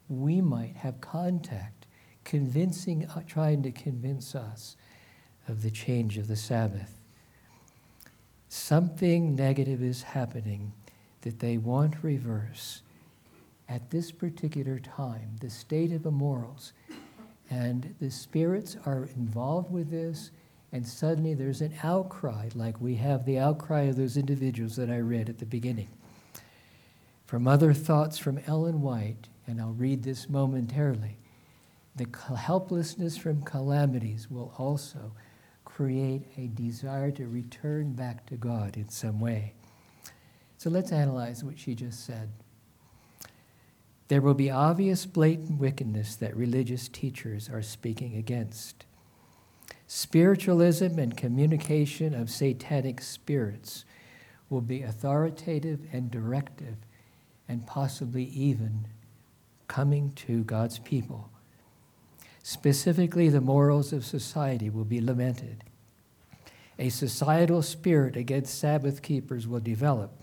we 0.10 0.42
might 0.42 0.76
have 0.78 1.02
contact, 1.02 1.86
convincing, 2.24 3.06
uh, 3.06 3.22
trying 3.28 3.62
to 3.64 3.72
convince 3.72 4.34
us 4.34 4.76
of 5.48 5.62
the 5.62 5.72
change 5.72 6.18
of 6.18 6.28
the 6.28 6.36
Sabbath. 6.36 6.98
Something 8.50 9.36
negative 9.36 9.84
is 9.84 10.04
happening 10.04 10.74
that 11.22 11.40
they 11.40 11.58
want 11.58 12.04
reverse 12.04 12.82
at 13.72 13.90
this 13.90 14.12
particular 14.12 14.80
time, 14.80 15.36
the 15.40 15.50
state 15.50 15.92
of 15.92 16.04
the 16.04 16.12
morals. 16.12 16.74
And 17.50 17.96
the 18.00 18.12
spirits 18.12 18.78
are 18.86 19.10
involved 19.16 19.72
with 19.72 19.90
this 19.90 20.32
and 20.72 20.88
suddenly 20.88 21.34
there's 21.34 21.62
an 21.62 21.74
outcry, 21.84 22.50
like 22.56 22.80
we 22.80 22.96
have 22.96 23.26
the 23.26 23.38
outcry 23.38 23.82
of 23.82 23.98
those 23.98 24.16
individuals 24.16 24.76
that 24.78 24.90
I 24.90 25.00
read 25.00 25.30
at 25.30 25.38
the 25.38 25.46
beginning. 25.46 25.90
From 27.26 27.48
other 27.48 27.74
thoughts 27.74 28.18
from 28.18 28.40
Ellen 28.48 28.82
White, 28.82 29.28
and 29.48 29.60
I'll 29.60 29.74
read 29.74 30.04
this 30.04 30.30
momentarily, 30.30 31.18
the 31.96 32.08
helplessness 32.36 33.18
from 33.18 33.44
calamities 33.44 34.32
will 34.32 34.54
also 34.58 35.12
create 35.66 36.24
a 36.38 36.48
desire 36.48 37.12
to 37.12 37.28
return 37.28 37.94
back 37.94 38.26
to 38.28 38.36
God 38.36 38.78
in 38.78 38.88
some 38.88 39.20
way. 39.20 39.54
So 40.58 40.70
let's 40.70 40.92
analyze 40.92 41.44
what 41.44 41.60
she 41.60 41.76
just 41.76 42.06
said. 42.06 42.30
There 44.12 44.20
will 44.20 44.34
be 44.34 44.52
obvious, 44.52 45.06
blatant 45.06 45.58
wickedness 45.58 46.18
that 46.18 46.36
religious 46.36 46.90
teachers 46.90 47.50
are 47.50 47.62
speaking 47.62 48.18
against. 48.18 48.84
Spiritualism 49.88 51.00
and 51.00 51.16
communication 51.16 52.14
of 52.14 52.30
satanic 52.30 53.00
spirits 53.02 53.86
will 54.50 54.60
be 54.60 54.82
authoritative 54.82 55.80
and 55.94 56.12
directive, 56.12 56.76
and 57.48 57.66
possibly 57.66 58.26
even 58.26 58.86
coming 59.70 60.12
to 60.28 60.44
God's 60.44 60.80
people. 60.80 61.30
Specifically, 62.44 63.30
the 63.30 63.40
morals 63.40 63.94
of 63.94 64.04
society 64.04 64.70
will 64.70 64.84
be 64.84 65.00
lamented. 65.00 65.64
A 66.78 66.90
societal 66.90 67.62
spirit 67.62 68.18
against 68.18 68.60
Sabbath 68.60 69.02
keepers 69.02 69.48
will 69.48 69.62
develop 69.62 70.22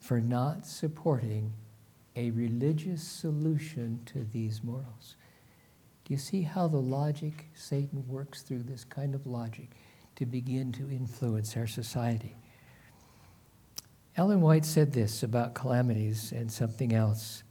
for 0.00 0.20
not 0.20 0.66
supporting 0.66 1.52
a 2.16 2.30
religious 2.30 3.02
solution 3.02 4.00
to 4.06 4.24
these 4.32 4.62
morals. 4.62 5.16
Do 6.04 6.14
you 6.14 6.18
see 6.18 6.42
how 6.42 6.68
the 6.68 6.80
logic, 6.80 7.46
Satan 7.54 8.04
works 8.08 8.42
through 8.42 8.64
this 8.64 8.84
kind 8.84 9.14
of 9.14 9.26
logic 9.26 9.70
to 10.16 10.26
begin 10.26 10.72
to 10.72 10.90
influence 10.90 11.56
our 11.56 11.66
society? 11.66 12.36
Ellen 14.16 14.42
White 14.42 14.66
said 14.66 14.92
this 14.92 15.22
about 15.22 15.54
calamities 15.54 16.32
and 16.32 16.52
something 16.52 16.92
else. 16.92 17.44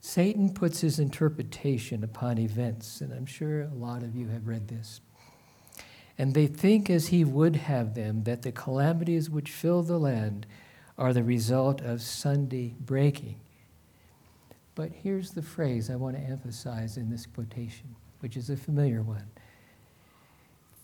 Satan 0.00 0.52
puts 0.52 0.80
his 0.80 0.98
interpretation 0.98 2.02
upon 2.02 2.38
events, 2.38 3.00
and 3.00 3.12
I'm 3.12 3.26
sure 3.26 3.62
a 3.62 3.74
lot 3.74 4.02
of 4.02 4.16
you 4.16 4.28
have 4.28 4.48
read 4.48 4.68
this. 4.68 5.00
And 6.18 6.34
they 6.34 6.46
think, 6.46 6.88
as 6.90 7.08
he 7.08 7.24
would 7.24 7.56
have 7.56 7.94
them, 7.94 8.24
that 8.24 8.42
the 8.42 8.52
calamities 8.52 9.30
which 9.30 9.50
fill 9.50 9.82
the 9.82 9.98
land 9.98 10.46
are 10.98 11.12
the 11.12 11.24
result 11.24 11.80
of 11.80 12.02
Sunday 12.02 12.74
breaking. 12.80 13.40
But 14.74 14.90
here's 14.92 15.32
the 15.32 15.42
phrase 15.42 15.90
I 15.90 15.96
want 15.96 16.16
to 16.16 16.22
emphasize 16.22 16.96
in 16.96 17.10
this 17.10 17.26
quotation, 17.26 17.94
which 18.20 18.36
is 18.36 18.50
a 18.50 18.56
familiar 18.56 19.02
one 19.02 19.30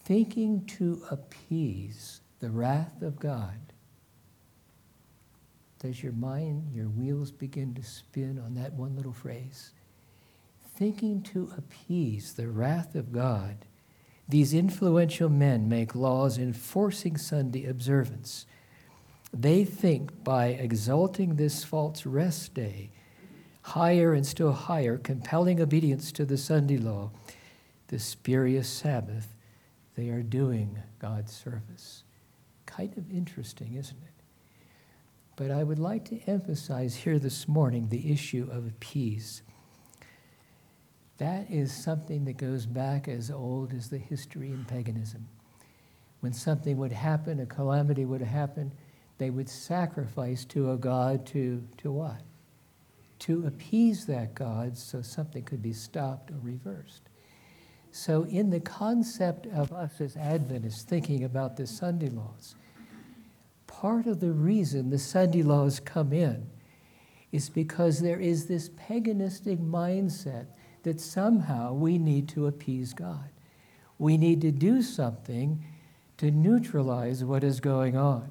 thinking 0.09 0.65
to 0.65 1.03
appease 1.11 2.23
the 2.41 2.49
wrath 2.49 3.03
of 3.03 3.21
God. 3.21 3.75
Does 5.81 6.03
your 6.03 6.15
mind, 6.15 6.71
your 6.73 6.89
wheels 6.89 7.31
begin 7.31 7.75
to 7.75 7.83
spin 7.83 8.41
on 8.43 8.55
that 8.55 8.73
one 8.73 8.97
little 8.97 9.13
phrase? 9.13 9.73
Thinking 10.77 11.21
to 11.25 11.53
appease 11.59 12.33
the 12.33 12.49
wrath 12.49 12.95
of 12.95 13.13
God, 13.13 13.67
these 14.27 14.55
influential 14.55 15.29
men 15.29 15.69
make 15.69 15.95
laws 15.95 16.39
enforcing 16.39 17.19
Sunday 17.19 17.67
observance. 17.67 18.47
They 19.33 19.65
think 19.65 20.25
by 20.25 20.49
exalting 20.49 21.37
this 21.37 21.65
false 21.65 22.07
rest 22.07 22.55
day 22.55 22.91
higher 23.69 24.15
and 24.15 24.27
still 24.27 24.53
higher, 24.53 24.97
compelling 24.97 25.61
obedience 25.61 26.11
to 26.11 26.25
the 26.25 26.39
Sunday 26.39 26.79
law, 26.79 27.11
the 27.89 27.99
spurious 27.99 28.67
Sabbath, 28.69 29.35
they 29.95 30.09
are 30.09 30.23
doing 30.23 30.79
God's 30.99 31.33
service. 31.33 32.05
Kind 32.65 32.97
of 32.97 33.11
interesting, 33.11 33.75
isn't 33.75 34.03
it? 34.03 34.23
But 35.37 35.51
I 35.51 35.65
would 35.65 35.79
like 35.79 36.07
to 36.07 36.21
emphasize 36.27 36.97
here 36.97 37.19
this 37.19 37.47
morning 37.47 37.89
the 37.89 38.11
issue 38.11 38.49
of 38.51 38.79
peace. 38.81 39.43
That 41.19 41.51
is 41.51 41.73
something 41.73 42.25
that 42.25 42.39
goes 42.39 42.65
back 42.65 43.07
as 43.07 43.31
old 43.31 43.75
as 43.75 43.91
the 43.91 43.99
history 43.99 44.49
in 44.49 44.65
paganism. 44.65 45.29
When 46.21 46.33
something 46.33 46.77
would 46.79 46.93
happen, 46.93 47.39
a 47.39 47.47
calamity 47.47 48.05
would 48.05 48.23
happen, 48.23 48.73
they 49.19 49.31
would 49.31 49.49
sacrifice 49.49 50.45
to 50.47 50.73
a 50.73 50.77
god 50.77 51.27
to, 51.27 51.63
to 51.79 51.91
what? 51.91 52.23
to 53.21 53.47
appease 53.47 54.07
that 54.07 54.35
God 54.35 54.77
so 54.77 55.03
something 55.03 55.43
could 55.43 55.63
be 55.63 55.73
stopped 55.73 56.31
or 56.31 56.39
reversed. 56.41 57.03
So, 57.91 58.25
in 58.25 58.51
the 58.51 58.61
concept 58.61 59.47
of 59.47 59.73
us 59.73 60.01
as 60.01 60.17
Adventists 60.17 60.83
thinking 60.83 61.25
about 61.25 61.57
the 61.57 61.67
Sunday 61.67 62.11
laws, 62.11 62.55
part 63.67 64.07
of 64.07 64.21
the 64.21 64.31
reason 64.31 64.91
the 64.91 64.99
Sunday 64.99 65.43
laws 65.43 65.81
come 65.81 66.13
in 66.13 66.49
is 67.33 67.49
because 67.49 68.01
there 68.01 68.21
is 68.21 68.47
this 68.47 68.69
paganistic 68.69 69.59
mindset 69.59 70.47
that 70.83 71.01
somehow 71.01 71.73
we 71.73 71.99
need 71.99 72.29
to 72.29 72.47
appease 72.47 72.93
God. 72.93 73.31
We 73.99 74.17
need 74.17 74.41
to 74.43 74.53
do 74.53 74.81
something 74.81 75.65
to 76.19 76.31
neutralize 76.31 77.25
what 77.25 77.43
is 77.43 77.59
going 77.59 77.97
on. 77.97 78.31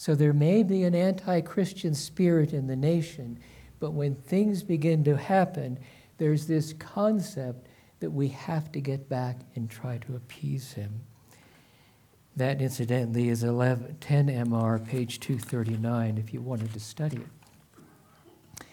So 0.00 0.14
there 0.14 0.32
may 0.32 0.62
be 0.62 0.84
an 0.84 0.94
anti 0.94 1.42
Christian 1.42 1.94
spirit 1.94 2.54
in 2.54 2.68
the 2.68 2.74
nation 2.74 3.38
but 3.80 3.92
when 3.92 4.14
things 4.14 4.62
begin 4.62 5.02
to 5.04 5.16
happen, 5.16 5.78
there's 6.18 6.46
this 6.46 6.74
concept 6.74 7.66
that 8.00 8.10
we 8.10 8.28
have 8.28 8.70
to 8.72 8.80
get 8.80 9.08
back 9.08 9.40
and 9.56 9.68
try 9.68 9.98
to 9.98 10.16
appease 10.16 10.74
him. 10.74 11.00
That, 12.36 12.62
incidentally, 12.62 13.28
is 13.28 13.42
11, 13.42 13.96
10 14.00 14.28
MR, 14.28 14.86
page 14.86 15.18
239, 15.20 16.18
if 16.18 16.32
you 16.32 16.40
wanted 16.40 16.72
to 16.72 16.80
study 16.80 17.16
it. 17.16 18.64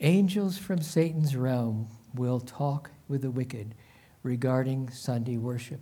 Angels 0.00 0.58
from 0.58 0.82
Satan's 0.82 1.36
realm 1.36 1.88
will 2.14 2.40
talk 2.40 2.90
with 3.08 3.22
the 3.22 3.30
wicked 3.30 3.74
regarding 4.22 4.90
Sunday 4.90 5.36
worship. 5.36 5.80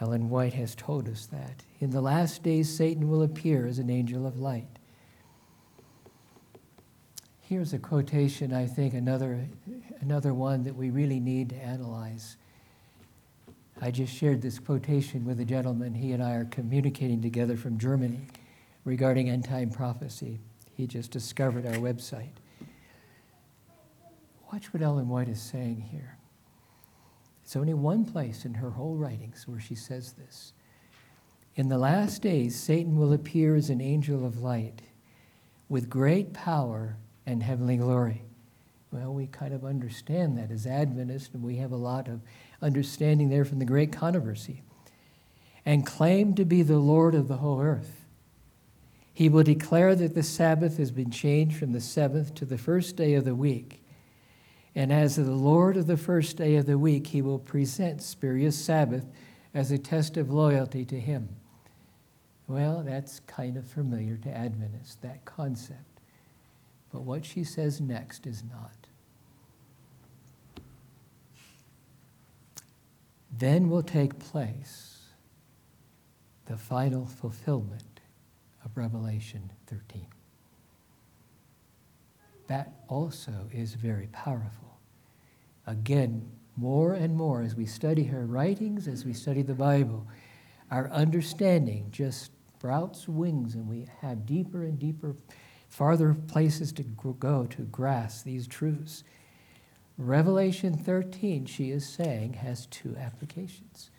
Ellen 0.00 0.28
White 0.28 0.54
has 0.54 0.74
told 0.74 1.08
us 1.08 1.26
that. 1.26 1.62
In 1.80 1.90
the 1.90 2.00
last 2.00 2.42
days, 2.42 2.74
Satan 2.74 3.08
will 3.08 3.22
appear 3.22 3.66
as 3.66 3.78
an 3.78 3.90
angel 3.90 4.26
of 4.26 4.38
light. 4.38 4.78
Here's 7.40 7.72
a 7.72 7.78
quotation, 7.78 8.52
I 8.52 8.66
think, 8.66 8.94
another, 8.94 9.46
another 10.00 10.34
one 10.34 10.62
that 10.64 10.74
we 10.74 10.90
really 10.90 11.20
need 11.20 11.50
to 11.50 11.56
analyze. 11.56 12.36
I 13.80 13.90
just 13.90 14.14
shared 14.14 14.40
this 14.40 14.58
quotation 14.58 15.24
with 15.24 15.40
a 15.40 15.44
gentleman. 15.44 15.94
He 15.94 16.12
and 16.12 16.22
I 16.22 16.32
are 16.32 16.46
communicating 16.46 17.20
together 17.20 17.56
from 17.56 17.78
Germany 17.78 18.26
regarding 18.84 19.28
end 19.28 19.44
time 19.44 19.70
prophecy. 19.70 20.40
He 20.74 20.86
just 20.86 21.10
discovered 21.10 21.66
our 21.66 21.74
website. 21.74 22.32
Watch 24.52 24.72
what 24.72 24.82
Ellen 24.82 25.08
White 25.08 25.28
is 25.28 25.42
saying 25.42 25.80
here. 25.90 26.16
It's 27.44 27.56
only 27.56 27.74
one 27.74 28.06
place 28.06 28.46
in 28.46 28.54
her 28.54 28.70
whole 28.70 28.96
writings 28.96 29.46
where 29.46 29.60
she 29.60 29.74
says 29.74 30.14
this. 30.14 30.54
In 31.56 31.68
the 31.68 31.76
last 31.76 32.22
days, 32.22 32.58
Satan 32.58 32.96
will 32.96 33.12
appear 33.12 33.54
as 33.54 33.68
an 33.68 33.82
angel 33.82 34.24
of 34.24 34.40
light 34.40 34.80
with 35.68 35.90
great 35.90 36.32
power 36.32 36.96
and 37.26 37.42
heavenly 37.42 37.76
glory. 37.76 38.22
Well, 38.90 39.12
we 39.12 39.26
kind 39.26 39.52
of 39.52 39.62
understand 39.62 40.38
that 40.38 40.50
as 40.50 40.66
Adventists, 40.66 41.34
and 41.34 41.42
we 41.42 41.56
have 41.56 41.70
a 41.70 41.76
lot 41.76 42.08
of 42.08 42.22
understanding 42.62 43.28
there 43.28 43.44
from 43.44 43.58
the 43.58 43.66
great 43.66 43.92
controversy. 43.92 44.62
And 45.66 45.86
claim 45.86 46.34
to 46.36 46.46
be 46.46 46.62
the 46.62 46.78
Lord 46.78 47.14
of 47.14 47.28
the 47.28 47.36
whole 47.36 47.60
earth. 47.60 48.06
He 49.12 49.28
will 49.28 49.42
declare 49.42 49.94
that 49.94 50.14
the 50.14 50.22
Sabbath 50.22 50.78
has 50.78 50.90
been 50.90 51.10
changed 51.10 51.58
from 51.58 51.72
the 51.72 51.80
seventh 51.80 52.34
to 52.36 52.46
the 52.46 52.58
first 52.58 52.96
day 52.96 53.14
of 53.14 53.26
the 53.26 53.34
week. 53.34 53.83
And 54.74 54.92
as 54.92 55.16
the 55.16 55.24
Lord 55.24 55.76
of 55.76 55.86
the 55.86 55.96
first 55.96 56.36
day 56.36 56.56
of 56.56 56.66
the 56.66 56.78
week, 56.78 57.08
he 57.08 57.22
will 57.22 57.38
present 57.38 58.02
Spurious 58.02 58.58
Sabbath 58.58 59.06
as 59.52 59.70
a 59.70 59.78
test 59.78 60.16
of 60.16 60.32
loyalty 60.32 60.84
to 60.86 60.98
him. 60.98 61.28
Well, 62.48 62.82
that's 62.82 63.20
kind 63.20 63.56
of 63.56 63.66
familiar 63.66 64.16
to 64.16 64.28
Adventists, 64.28 64.96
that 64.96 65.24
concept. 65.24 66.00
But 66.92 67.02
what 67.02 67.24
she 67.24 67.44
says 67.44 67.80
next 67.80 68.26
is 68.26 68.42
not. 68.44 68.72
Then 73.36 73.68
will 73.68 73.82
take 73.82 74.18
place 74.18 75.06
the 76.46 76.56
final 76.56 77.06
fulfillment 77.06 78.00
of 78.64 78.76
Revelation 78.76 79.50
13. 79.66 80.06
That 82.46 82.72
also 82.88 83.48
is 83.52 83.74
very 83.74 84.08
powerful. 84.12 84.63
Again, 85.66 86.30
more 86.56 86.92
and 86.92 87.16
more 87.16 87.42
as 87.42 87.54
we 87.54 87.66
study 87.66 88.04
her 88.04 88.26
writings, 88.26 88.86
as 88.86 89.04
we 89.04 89.12
study 89.12 89.42
the 89.42 89.54
Bible, 89.54 90.06
our 90.70 90.90
understanding 90.90 91.88
just 91.90 92.30
sprouts 92.56 93.08
wings 93.08 93.54
and 93.54 93.68
we 93.68 93.86
have 94.00 94.26
deeper 94.26 94.62
and 94.62 94.78
deeper, 94.78 95.16
farther 95.68 96.14
places 96.14 96.72
to 96.72 96.82
go 96.82 97.46
to 97.46 97.62
grasp 97.62 98.24
these 98.24 98.46
truths. 98.46 99.04
Revelation 99.98 100.76
13, 100.76 101.46
she 101.46 101.70
is 101.70 101.88
saying, 101.88 102.34
has 102.34 102.66
two 102.66 102.96
applications. 102.96 103.90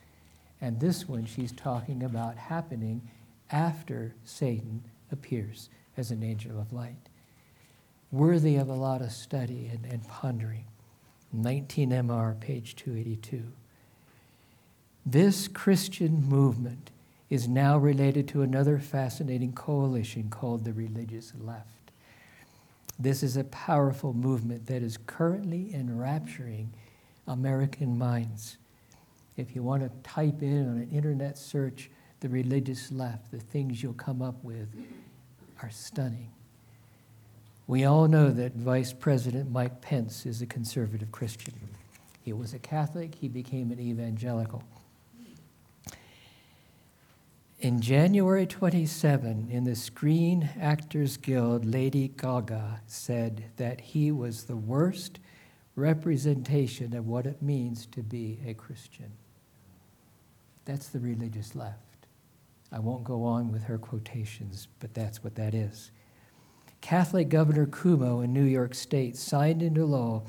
And 0.62 0.80
this 0.80 1.08
one 1.08 1.25
she's 1.25 1.51
talking 1.51 2.04
about 2.04 2.38
happening 2.38 3.10
after 3.51 4.15
Satan 4.23 4.84
appears 5.12 5.69
as 5.97 6.12
an 6.12 6.23
angel 6.23 6.60
of 6.60 6.73
light. 6.73 7.10
Worthy 8.12 8.56
of 8.56 8.69
a 8.69 8.73
lot 8.73 9.01
of 9.01 9.12
study 9.12 9.69
and, 9.71 9.86
and 9.86 10.08
pondering. 10.08 10.65
19 11.41 11.91
MR, 11.91 12.39
page 12.39 12.76
282. 12.76 13.43
This 15.06 15.48
Christian 15.48 16.28
movement 16.28 16.91
is 17.30 17.48
now 17.48 17.78
related 17.78 18.28
to 18.30 18.41
another 18.41 18.80
fascinating 18.80 19.54
coalition 19.54 20.30
called 20.30 20.63
the 20.63 20.74
religious 20.74 21.34
left. 21.39 21.91
This 22.98 23.24
is 23.24 23.36
a 23.36 23.43
powerful 23.45 24.13
movement 24.13 24.67
that 24.67 24.82
is 24.82 24.98
currently 25.06 25.74
enrapturing 25.74 26.74
American 27.28 27.98
minds. 27.98 28.58
If 29.36 29.56
you 29.56 29.63
want 29.63 29.84
to 29.84 30.10
type 30.10 30.41
in 30.41 30.69
on 30.69 30.78
an 30.78 30.89
internet 30.91 31.38
search 31.38 31.89
the 32.21 32.30
religious 32.30 32.91
left, 32.91 33.32
the 33.32 33.39
things 33.39 33.84
you'll 33.84 33.93
come 33.93 34.21
up 34.21 34.41
with 34.43 34.69
are 35.62 35.69
stunning. 35.69 36.32
We 37.67 37.84
all 37.84 38.08
know 38.08 38.30
that 38.30 38.56
Vice 38.56 38.93
President 38.93 39.49
Mike 39.49 39.82
Pence 39.82 40.25
is 40.25 40.41
a 40.41 40.45
conservative 40.45 41.12
Christian. 41.12 41.56
He 42.21 42.32
was 42.32 42.54
a 42.54 42.60
Catholic, 42.60 43.15
he 43.15 43.28
became 43.28 43.71
an 43.71 43.80
evangelical. 43.80 44.63
In 47.60 47.82
January 47.82 48.45
27, 48.45 49.47
in 49.49 49.63
the 49.63 49.75
Screen 49.75 50.49
Actors 50.60 51.17
Guild, 51.17 51.65
Lady 51.65 52.10
Gaga 52.10 52.82
said 52.86 53.45
that 53.58 53.82
he 53.82 54.12
was 54.12 54.43
the 54.43 54.56
worst 54.56 55.19
representation 55.75 56.95
of 56.95 57.08
what 57.08 57.25
it 57.25 57.41
means 57.41 57.88
to 57.88 58.04
be 58.04 58.39
a 58.45 58.54
Christian. 58.54 59.12
That's 60.65 60.89
the 60.89 60.99
religious 60.99 61.56
left. 61.56 62.08
I 62.71 62.80
won't 62.80 63.04
go 63.04 63.23
on 63.23 63.51
with 63.51 63.63
her 63.63 63.78
quotations, 63.78 64.67
but 64.80 64.93
that's 64.93 65.23
what 65.23 65.36
that 65.36 65.56
is. 65.56 65.91
Catholic 66.86 67.30
Governor 67.30 67.65
Cuomo 67.65 68.24
in 68.24 68.32
New 68.32 68.43
York 68.43 68.76
State 68.76 69.17
signed 69.17 69.63
into 69.63 69.84
law 69.88 70.21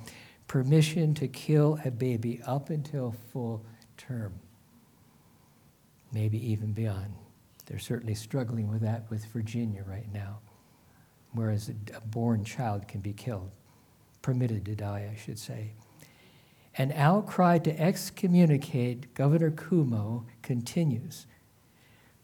permission 0.49 1.13
to 1.17 1.29
kill 1.29 1.79
a 1.85 1.91
baby 1.91 2.41
up 2.47 2.71
until 2.71 3.15
full 3.31 3.63
term, 3.99 4.33
maybe 6.15 6.39
even 6.51 6.73
beyond. 6.73 7.13
They're 7.67 7.79
certainly 7.79 8.15
struggling 8.15 8.71
with 8.71 8.81
that 8.81 9.05
with 9.11 9.27
Virginia 9.27 9.85
right 9.87 10.11
now, 10.15 10.39
whereas 11.35 11.69
a, 11.69 12.01
born 12.07 12.43
child 12.43 12.89
can 12.89 13.03
be 13.03 13.13
killed, 13.13 13.51
permitted 14.23 14.65
to 14.65 14.75
die, 14.75 15.11
I 15.13 15.15
should 15.15 15.39
say. 15.39 15.75
An 16.79 16.91
outcry 16.93 17.59
to 17.59 17.79
excommunicate 17.79 19.13
Governor 19.13 19.51
Cuomo 19.51 20.25
continues. 20.41 21.27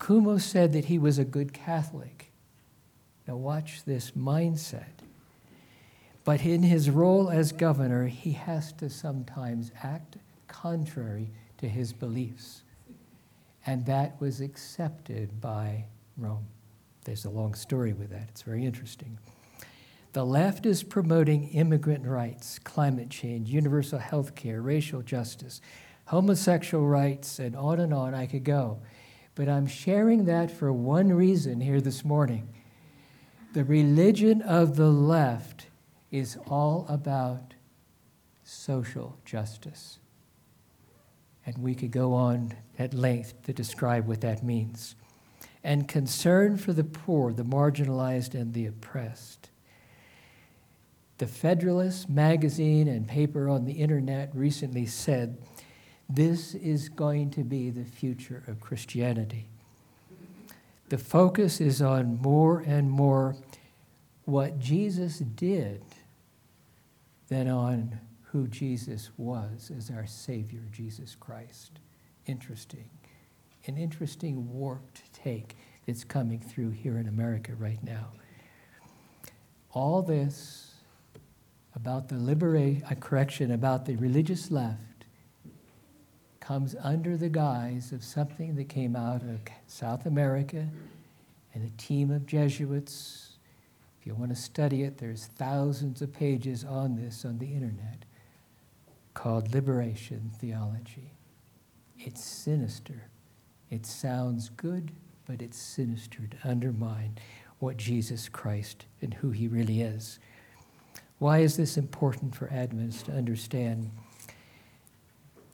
Cuomo 0.00 0.40
said 0.40 0.72
that 0.72 0.86
he 0.86 0.98
was 0.98 1.18
a 1.18 1.24
good 1.26 1.52
Catholic. 1.52 2.31
Now, 3.26 3.36
watch 3.36 3.84
this 3.84 4.12
mindset. 4.12 5.00
But 6.24 6.44
in 6.44 6.62
his 6.62 6.90
role 6.90 7.30
as 7.30 7.52
governor, 7.52 8.06
he 8.06 8.32
has 8.32 8.72
to 8.74 8.88
sometimes 8.88 9.72
act 9.82 10.16
contrary 10.48 11.30
to 11.58 11.68
his 11.68 11.92
beliefs 11.92 12.62
and 13.66 13.86
that 13.86 14.20
was 14.20 14.40
accepted 14.40 15.40
by 15.40 15.84
Rome. 16.16 16.46
There's 17.04 17.24
a 17.24 17.30
long 17.30 17.54
story 17.54 17.92
with 17.92 18.10
that, 18.10 18.28
it's 18.28 18.42
very 18.42 18.64
interesting. 18.64 19.18
The 20.12 20.24
left 20.24 20.66
is 20.66 20.82
promoting 20.82 21.48
immigrant 21.48 22.06
rights, 22.06 22.58
climate 22.58 23.08
change, 23.08 23.48
universal 23.48 23.98
health 23.98 24.34
care, 24.34 24.60
racial 24.60 25.00
justice, 25.00 25.60
homosexual 26.06 26.86
rights, 26.86 27.38
and 27.38 27.56
on 27.56 27.80
and 27.80 27.94
on 27.94 28.14
I 28.14 28.26
could 28.26 28.44
go. 28.44 28.80
But 29.34 29.48
I'm 29.48 29.66
sharing 29.66 30.26
that 30.26 30.50
for 30.50 30.70
one 30.70 31.10
reason 31.12 31.60
here 31.60 31.80
this 31.80 32.04
morning. 32.04 32.51
The 33.52 33.64
religion 33.64 34.40
of 34.40 34.76
the 34.76 34.90
left 34.90 35.66
is 36.10 36.38
all 36.46 36.86
about 36.88 37.52
social 38.44 39.18
justice. 39.26 39.98
And 41.44 41.58
we 41.58 41.74
could 41.74 41.90
go 41.90 42.14
on 42.14 42.54
at 42.78 42.94
length 42.94 43.42
to 43.42 43.52
describe 43.52 44.06
what 44.06 44.22
that 44.22 44.42
means. 44.42 44.94
And 45.62 45.86
concern 45.86 46.56
for 46.56 46.72
the 46.72 46.84
poor, 46.84 47.32
the 47.32 47.44
marginalized, 47.44 48.34
and 48.34 48.54
the 48.54 48.66
oppressed. 48.66 49.50
The 51.18 51.26
Federalist 51.26 52.08
magazine 52.08 52.88
and 52.88 53.06
paper 53.06 53.50
on 53.50 53.66
the 53.66 53.74
internet 53.74 54.34
recently 54.34 54.86
said 54.86 55.36
this 56.08 56.54
is 56.54 56.88
going 56.88 57.30
to 57.32 57.44
be 57.44 57.68
the 57.68 57.84
future 57.84 58.42
of 58.46 58.60
Christianity. 58.60 59.48
The 60.92 60.98
focus 60.98 61.58
is 61.58 61.80
on 61.80 62.20
more 62.20 62.60
and 62.60 62.90
more 62.90 63.34
what 64.26 64.58
Jesus 64.58 65.20
did 65.20 65.82
than 67.30 67.48
on 67.48 67.98
who 68.24 68.46
Jesus 68.46 69.08
was 69.16 69.72
as 69.74 69.88
our 69.88 70.06
Savior, 70.06 70.60
Jesus 70.70 71.16
Christ. 71.18 71.78
Interesting. 72.26 72.90
An 73.66 73.78
interesting 73.78 74.52
warped 74.52 75.10
take 75.14 75.56
that's 75.86 76.04
coming 76.04 76.40
through 76.40 76.72
here 76.72 76.98
in 76.98 77.08
America 77.08 77.54
right 77.54 77.82
now. 77.82 78.08
All 79.72 80.02
this 80.02 80.74
about 81.74 82.08
the 82.10 82.18
liberation, 82.18 82.84
a 82.90 82.96
correction 82.96 83.50
about 83.50 83.86
the 83.86 83.96
religious 83.96 84.50
left 84.50 84.91
comes 86.42 86.74
under 86.82 87.16
the 87.16 87.28
guise 87.28 87.92
of 87.92 88.02
something 88.02 88.56
that 88.56 88.68
came 88.68 88.96
out 88.96 89.22
of 89.22 89.40
South 89.68 90.06
America 90.06 90.68
and 91.54 91.64
a 91.64 91.82
team 91.82 92.10
of 92.10 92.26
Jesuits. 92.26 93.38
If 94.00 94.06
you 94.06 94.14
want 94.14 94.30
to 94.30 94.36
study 94.36 94.82
it, 94.82 94.98
there's 94.98 95.26
thousands 95.36 96.02
of 96.02 96.12
pages 96.12 96.64
on 96.64 96.96
this 96.96 97.24
on 97.24 97.38
the 97.38 97.46
internet 97.46 98.04
called 99.14 99.54
liberation 99.54 100.32
theology. 100.40 101.12
It's 101.96 102.24
sinister. 102.24 103.04
It 103.70 103.86
sounds 103.86 104.48
good, 104.48 104.90
but 105.26 105.40
it's 105.40 105.58
sinister 105.58 106.26
to 106.26 106.48
undermine 106.48 107.18
what 107.60 107.76
Jesus 107.76 108.28
Christ 108.28 108.86
and 109.00 109.14
who 109.14 109.30
he 109.30 109.46
really 109.46 109.82
is. 109.82 110.18
Why 111.20 111.38
is 111.38 111.56
this 111.56 111.76
important 111.76 112.34
for 112.34 112.48
Adventists 112.48 113.04
to 113.04 113.12
understand? 113.12 113.92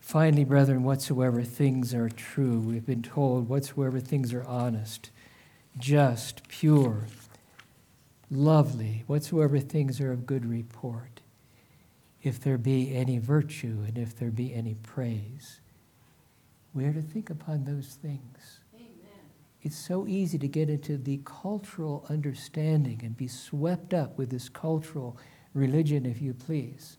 Finally, 0.09 0.43
brethren, 0.43 0.85
whatsoever 0.85 1.43
things 1.43 1.93
are 1.93 2.09
true, 2.09 2.61
we've 2.61 2.87
been 2.87 3.03
told, 3.03 3.47
whatsoever 3.47 4.01
things 4.01 4.33
are 4.33 4.45
honest, 4.45 5.11
just, 5.77 6.49
pure, 6.49 7.05
lovely, 8.31 9.05
whatsoever 9.07 9.59
things 9.59 10.01
are 10.01 10.11
of 10.11 10.25
good 10.25 10.47
report, 10.47 11.21
if 12.23 12.41
there 12.41 12.57
be 12.57 12.97
any 12.97 13.19
virtue 13.19 13.85
and 13.87 13.99
if 13.99 14.19
there 14.19 14.31
be 14.31 14.55
any 14.55 14.73
praise, 14.73 15.61
we 16.73 16.87
are 16.87 16.95
to 16.95 17.03
think 17.03 17.29
upon 17.29 17.65
those 17.65 17.99
things. 18.01 18.61
Amen. 18.75 19.21
It's 19.61 19.77
so 19.77 20.07
easy 20.09 20.39
to 20.39 20.49
get 20.49 20.71
into 20.71 20.97
the 20.97 21.21
cultural 21.27 22.07
understanding 22.09 23.03
and 23.05 23.15
be 23.15 23.29
swept 23.29 23.93
up 23.93 24.17
with 24.17 24.31
this 24.31 24.49
cultural 24.49 25.19
religion, 25.53 26.07
if 26.07 26.23
you 26.23 26.33
please. 26.33 26.97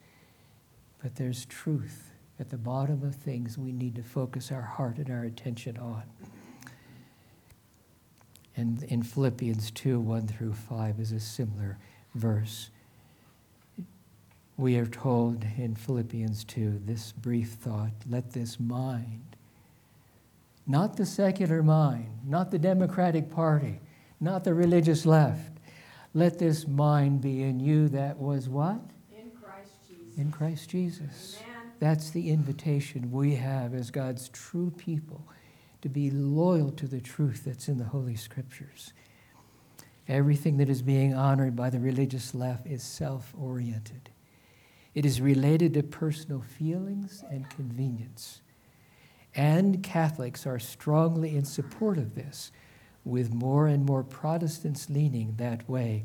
But 1.02 1.16
there's 1.16 1.46
truth 1.46 2.09
at 2.40 2.50
the 2.50 2.58
bottom 2.58 3.04
of 3.04 3.16
things 3.16 3.58
we 3.58 3.72
need 3.72 3.96
to 3.96 4.04
focus 4.04 4.52
our 4.52 4.62
heart 4.62 4.98
and 4.98 5.10
our 5.10 5.24
attention 5.24 5.78
on. 5.78 6.04
And 8.56 8.84
in 8.84 9.04
Philippians 9.04 9.72
2 9.72 10.00
1 10.00 10.28
through 10.28 10.54
5 10.54 11.00
is 11.00 11.12
a 11.12 11.20
similar 11.20 11.78
verse. 12.16 12.70
We 14.58 14.78
are 14.78 14.86
told 14.86 15.46
in 15.58 15.76
Philippians 15.76 16.44
2 16.44 16.82
this 16.86 17.14
brief 17.14 17.52
thought 17.52 17.92
let 18.10 18.34
this 18.34 18.60
mind, 18.60 19.38
not 20.68 20.98
the 20.98 21.06
secular 21.06 21.64
mind, 21.64 22.20
not 22.26 22.52
the 22.52 22.60
Democratic 22.60 23.32
Party, 23.32 23.80
not 24.20 24.44
the 24.44 24.54
religious 24.54 25.06
left, 25.06 25.60
let 26.14 26.40
this 26.40 26.68
mind 26.68 27.22
be 27.22 27.44
in 27.44 27.60
you 27.60 27.88
that 27.90 28.18
was 28.18 28.50
what? 28.50 28.82
In 29.16 29.32
Christ 29.32 29.72
Jesus. 29.88 30.18
In 30.18 30.32
Christ 30.32 30.70
Jesus. 30.70 31.38
Amen. 31.42 31.49
That's 31.80 32.10
the 32.10 32.30
invitation 32.30 33.12
we 33.12 33.36
have 33.36 33.74
as 33.74 33.90
God's 33.90 34.30
true 34.30 34.72
people 34.78 35.26
to 35.82 35.88
be 35.88 36.12
loyal 36.12 36.72
to 36.72 36.88
the 36.88 37.00
truth 37.00 37.44
that's 37.46 37.70
in 37.70 37.78
the 37.78 37.86
Holy 37.86 38.18
Scriptures. 38.18 38.92
Everything 40.08 40.58
that 40.58 40.70
is 40.70 40.82
being 40.82 41.14
honored 41.14 41.56
by 41.56 41.70
the 41.70 41.80
religious 41.80 42.36
left 42.36 42.68
is 42.68 42.84
self 42.84 43.34
oriented. 43.40 44.10
It 44.94 45.06
is 45.06 45.22
related 45.22 45.74
to 45.76 45.84
personal 45.84 46.42
feelings 46.42 47.24
and 47.30 47.50
convenience. 47.50 48.42
And 49.36 49.82
Catholics 49.84 50.46
are 50.46 50.60
strongly 50.60 51.36
in 51.36 51.46
support 51.46 51.98
of 51.98 52.16
this, 52.16 52.52
with 53.06 53.34
more 53.34 53.68
and 53.68 53.86
more 53.86 54.04
Protestants 54.04 54.90
leaning 54.90 55.36
that 55.38 55.70
way 55.70 56.04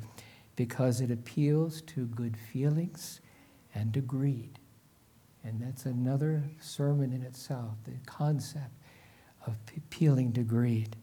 because 0.55 1.01
it 1.01 1.11
appeals 1.11 1.81
to 1.83 2.07
good 2.07 2.37
feelings 2.37 3.21
and 3.75 3.93
to 3.95 4.01
greed. 4.01 4.61
And 5.45 5.61
that's 5.61 5.85
another 5.85 6.43
sermon 6.59 7.13
in 7.13 7.23
itself, 7.23 7.75
the 7.85 7.93
concept 8.07 8.73
of 9.47 9.57
appealing 9.77 10.33
to 10.33 10.43
greed. 10.43 10.97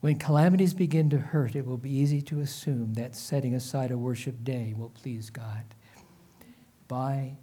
When 0.00 0.18
calamities 0.18 0.74
begin 0.74 1.08
to 1.10 1.18
hurt, 1.18 1.54
it 1.56 1.66
will 1.66 1.78
be 1.78 1.90
easy 1.90 2.20
to 2.22 2.40
assume 2.40 2.94
that 2.94 3.14
setting 3.16 3.54
aside 3.54 3.90
a 3.90 3.98
worship 3.98 4.42
day 4.44 4.74
will 4.76 4.90
please 4.90 5.30
God 5.30 5.64
by 6.88 7.38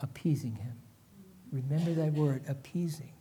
appeasing 0.00 0.56
Him. 0.56 0.78
Remember 1.50 1.92
that 1.94 2.12
word, 2.12 2.42
appeasing. 2.48 3.12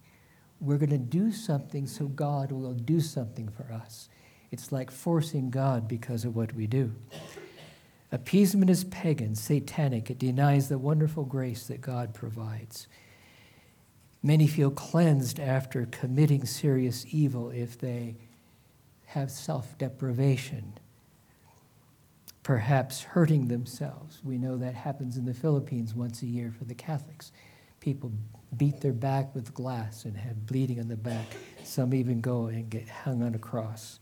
We're 0.59 0.77
going 0.77 0.89
to 0.89 0.97
do 0.97 1.31
something 1.31 1.87
so 1.87 2.07
God 2.07 2.51
will 2.51 2.73
do 2.73 2.99
something 2.99 3.47
for 3.47 3.71
us. 3.71 4.09
It's 4.51 4.71
like 4.71 4.91
forcing 4.91 5.49
God 5.49 5.87
because 5.87 6.25
of 6.25 6.35
what 6.35 6.53
we 6.53 6.67
do. 6.67 6.93
Appeasement 8.11 8.69
is 8.69 8.85
pagan, 8.85 9.35
satanic. 9.35 10.09
It 10.09 10.19
denies 10.19 10.69
the 10.69 10.77
wonderful 10.77 11.25
grace 11.25 11.67
that 11.67 11.81
God 11.81 12.13
provides. 12.13 12.87
Many 14.23 14.47
feel 14.47 14.71
cleansed 14.71 15.39
after 15.39 15.85
committing 15.85 16.45
serious 16.45 17.05
evil 17.11 17.49
if 17.51 17.77
they 17.77 18.15
have 19.07 19.29
self 19.29 19.77
deprivation, 19.77 20.73
perhaps 22.43 23.03
hurting 23.03 23.47
themselves. 23.47 24.19
We 24.23 24.37
know 24.37 24.57
that 24.57 24.73
happens 24.73 25.17
in 25.17 25.25
the 25.25 25.33
Philippines 25.33 25.93
once 25.93 26.21
a 26.21 26.27
year 26.27 26.53
for 26.57 26.65
the 26.65 26.75
Catholics. 26.75 27.31
People 27.79 28.11
beat 28.55 28.81
their 28.81 28.93
back 28.93 29.35
with 29.35 29.53
glass 29.53 30.05
and 30.05 30.17
have 30.17 30.45
bleeding 30.45 30.79
on 30.79 30.87
the 30.87 30.95
back. 30.95 31.25
Some 31.63 31.93
even 31.93 32.21
go 32.21 32.45
and 32.47 32.69
get 32.69 32.87
hung 32.87 33.21
on 33.21 33.35
a 33.35 33.39
cross. 33.39 33.99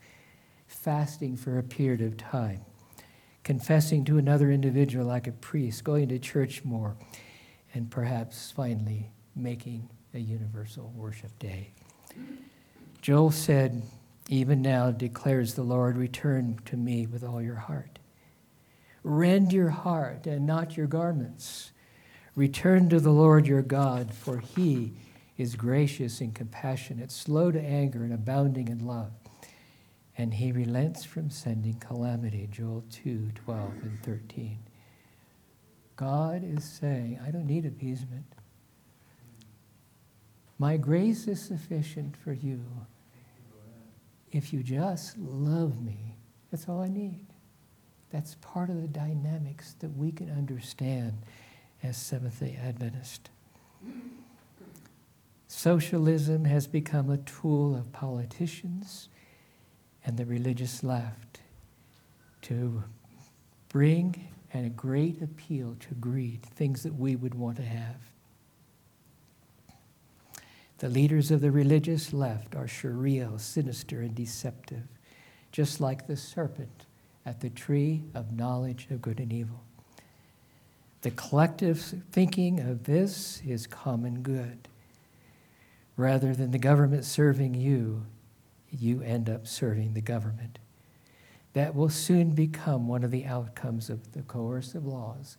Fasting 0.67 1.37
for 1.37 1.57
a 1.57 1.63
period 1.63 2.01
of 2.01 2.17
time, 2.17 2.61
confessing 3.45 4.03
to 4.03 4.17
another 4.17 4.51
individual 4.51 5.05
like 5.05 5.27
a 5.27 5.31
priest, 5.31 5.83
going 5.83 6.09
to 6.09 6.19
church 6.19 6.65
more, 6.65 6.97
and 7.73 7.89
perhaps 7.89 8.51
finally 8.51 9.11
making 9.35 9.87
a 10.15 10.19
universal 10.19 10.91
worship 10.95 11.37
day. 11.37 11.69
Joel 13.01 13.31
said, 13.31 13.83
Even 14.27 14.63
now 14.63 14.89
declares 14.89 15.53
the 15.53 15.61
Lord, 15.61 15.95
return 15.95 16.59
to 16.65 16.75
me 16.75 17.05
with 17.05 17.23
all 17.23 17.41
your 17.41 17.55
heart. 17.55 17.99
Rend 19.03 19.53
your 19.53 19.69
heart 19.69 20.25
and 20.25 20.47
not 20.47 20.75
your 20.75 20.87
garments. 20.87 21.71
Return 22.35 22.89
to 22.89 22.99
the 22.99 23.11
Lord 23.11 23.45
your 23.45 23.61
God, 23.61 24.11
for 24.11 24.39
he 24.39 24.93
is 25.37 25.55
gracious 25.55 26.19
and 26.19 26.33
compassionate, 26.33 27.11
slow 27.11 27.51
to 27.51 27.61
anger 27.61 28.03
and 28.03 28.13
abounding 28.13 28.69
in 28.69 28.87
love. 28.87 29.11
And 30.17 30.33
he 30.33 30.51
relents 30.51 31.03
from 31.03 31.29
sending 31.29 31.75
calamity. 31.75 32.47
Joel 32.51 32.83
2 32.89 33.31
12 33.35 33.71
and 33.83 33.99
13. 34.03 34.57
God 35.95 36.41
is 36.43 36.63
saying, 36.63 37.19
I 37.25 37.31
don't 37.31 37.47
need 37.47 37.65
appeasement. 37.65 38.25
My 40.57 40.77
grace 40.77 41.27
is 41.27 41.41
sufficient 41.41 42.15
for 42.15 42.33
you. 42.33 42.63
If 44.31 44.53
you 44.53 44.63
just 44.63 45.17
love 45.17 45.81
me, 45.81 46.15
that's 46.51 46.67
all 46.67 46.81
I 46.81 46.87
need. 46.87 47.25
That's 48.11 48.35
part 48.35 48.69
of 48.69 48.81
the 48.81 48.87
dynamics 48.87 49.75
that 49.79 49.97
we 49.97 50.11
can 50.11 50.31
understand 50.31 51.13
as 51.83 51.97
Seventh 51.97 52.39
day 52.39 52.57
Adventist. 52.61 53.29
Socialism 55.47 56.45
has 56.45 56.67
become 56.67 57.09
a 57.09 57.17
tool 57.17 57.75
of 57.75 57.91
politicians 57.91 59.09
and 60.05 60.17
the 60.17 60.25
religious 60.25 60.83
left 60.83 61.41
to 62.43 62.83
bring 63.69 64.27
and 64.53 64.65
a 64.65 64.69
great 64.69 65.21
appeal 65.21 65.75
to 65.79 65.95
greed, 65.95 66.41
things 66.43 66.83
that 66.83 66.93
we 66.93 67.15
would 67.15 67.35
want 67.35 67.57
to 67.57 67.63
have. 67.63 67.97
The 70.77 70.89
leaders 70.89 71.31
of 71.31 71.41
the 71.41 71.51
religious 71.51 72.13
left 72.13 72.55
are 72.55 72.67
surreal, 72.67 73.39
sinister, 73.39 74.01
and 74.01 74.13
deceptive, 74.13 74.87
just 75.51 75.81
like 75.81 76.05
the 76.05 76.15
serpent 76.15 76.85
at 77.25 77.39
the 77.39 77.49
tree 77.49 78.03
of 78.13 78.31
knowledge 78.31 78.87
of 78.91 79.01
good 79.01 79.19
and 79.19 79.33
evil. 79.33 79.63
The 81.01 81.11
collective 81.11 81.79
thinking 82.11 82.59
of 82.59 82.83
this 82.83 83.41
is 83.45 83.67
common 83.67 84.21
good. 84.21 84.67
Rather 85.97 86.33
than 86.33 86.51
the 86.51 86.59
government 86.59 87.05
serving 87.05 87.55
you, 87.55 88.05
you 88.71 89.01
end 89.01 89.29
up 89.29 89.47
serving 89.47 89.93
the 89.93 90.01
government. 90.01 90.59
That 91.53 91.75
will 91.75 91.89
soon 91.89 92.31
become 92.31 92.87
one 92.87 93.03
of 93.03 93.11
the 93.11 93.25
outcomes 93.25 93.89
of 93.89 94.11
the 94.11 94.23
coercive 94.23 94.85
laws 94.85 95.37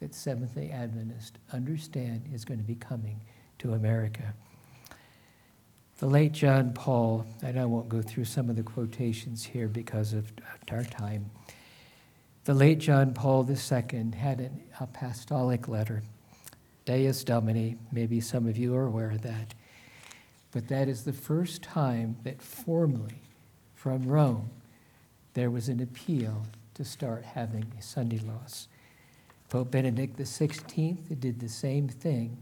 that 0.00 0.14
Seventh 0.14 0.54
day 0.54 0.70
Adventists 0.70 1.38
understand 1.52 2.24
is 2.32 2.44
going 2.44 2.58
to 2.58 2.66
be 2.66 2.74
coming 2.74 3.20
to 3.58 3.72
America. 3.72 4.34
The 5.98 6.06
late 6.06 6.32
John 6.32 6.74
Paul, 6.74 7.24
and 7.42 7.58
I 7.58 7.64
won't 7.64 7.88
go 7.88 8.02
through 8.02 8.26
some 8.26 8.50
of 8.50 8.56
the 8.56 8.62
quotations 8.62 9.44
here 9.44 9.66
because 9.66 10.12
of 10.12 10.30
our 10.70 10.84
time. 10.84 11.30
The 12.44 12.52
late 12.52 12.78
John 12.78 13.14
Paul 13.14 13.48
II 13.48 14.10
had 14.14 14.40
an 14.40 14.62
apostolic 14.78 15.68
letter, 15.68 16.02
Dies 16.84 17.24
Domini. 17.24 17.76
Maybe 17.90 18.20
some 18.20 18.46
of 18.46 18.58
you 18.58 18.74
are 18.76 18.84
aware 18.84 19.10
of 19.10 19.22
that. 19.22 19.54
But 20.56 20.68
that 20.68 20.88
is 20.88 21.04
the 21.04 21.12
first 21.12 21.60
time 21.60 22.16
that 22.22 22.40
formally 22.40 23.20
from 23.74 24.06
Rome 24.06 24.48
there 25.34 25.50
was 25.50 25.68
an 25.68 25.82
appeal 25.82 26.46
to 26.72 26.82
start 26.82 27.26
having 27.26 27.70
a 27.78 27.82
Sunday 27.82 28.20
laws. 28.20 28.66
Pope 29.50 29.70
Benedict 29.70 30.16
XVI 30.16 31.20
did 31.20 31.40
the 31.40 31.48
same 31.50 31.88
thing, 31.90 32.38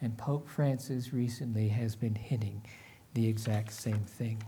and 0.00 0.16
Pope 0.16 0.48
Francis 0.48 1.12
recently 1.12 1.68
has 1.68 1.94
been 1.94 2.14
hinting 2.14 2.62
the 3.12 3.28
exact 3.28 3.74
same 3.74 4.06
thing. 4.06 4.42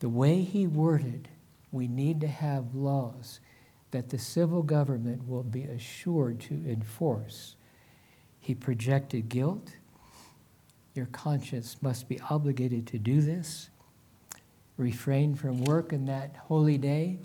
The 0.00 0.08
way 0.08 0.42
he 0.42 0.66
worded, 0.66 1.28
we 1.70 1.86
need 1.86 2.20
to 2.22 2.26
have 2.26 2.74
laws 2.74 3.38
that 3.92 4.08
the 4.08 4.18
civil 4.18 4.64
government 4.64 5.28
will 5.28 5.44
be 5.44 5.62
assured 5.62 6.40
to 6.40 6.54
enforce. 6.66 7.54
He 8.40 8.56
projected 8.56 9.28
guilt. 9.28 9.76
Your 10.98 11.06
conscience 11.06 11.76
must 11.80 12.08
be 12.08 12.20
obligated 12.28 12.88
to 12.88 12.98
do 12.98 13.22
this. 13.22 13.70
Refrain 14.76 15.36
from 15.36 15.62
work 15.64 15.92
on 15.92 16.06
that 16.06 16.34
holy 16.48 16.76
day. 16.76 17.18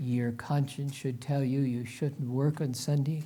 Your 0.00 0.32
conscience 0.32 0.94
should 0.94 1.20
tell 1.20 1.44
you 1.44 1.60
you 1.60 1.84
shouldn't 1.84 2.30
work 2.30 2.62
on 2.62 2.72
Sunday. 2.74 3.24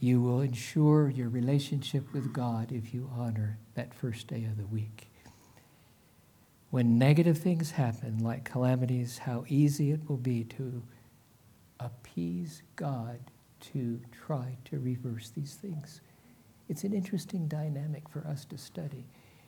you 0.00 0.20
will 0.20 0.40
ensure 0.40 1.10
your 1.10 1.28
relationship 1.28 2.12
with 2.12 2.32
God 2.32 2.72
if 2.72 2.92
you 2.94 3.10
honor 3.16 3.58
that 3.74 3.94
first 3.94 4.26
day 4.28 4.44
of 4.44 4.56
the 4.58 4.66
week. 4.66 5.08
When 6.70 6.98
negative 6.98 7.38
things 7.38 7.72
happen, 7.72 8.18
like 8.18 8.44
calamities, 8.44 9.18
how 9.18 9.44
easy 9.48 9.92
it 9.92 10.08
will 10.08 10.16
be 10.18 10.44
to 10.44 10.82
appease 11.80 12.62
God 12.76 13.20
to 13.72 14.00
try 14.26 14.58
to 14.66 14.80
reverse 14.80 15.30
these 15.30 15.54
things. 15.54 16.00
It's 16.72 16.84
an 16.84 16.94
interesting 16.94 17.48
dynamic 17.48 18.08
for 18.08 18.26
us 18.26 18.46
to 18.46 18.56
study. 18.56 19.04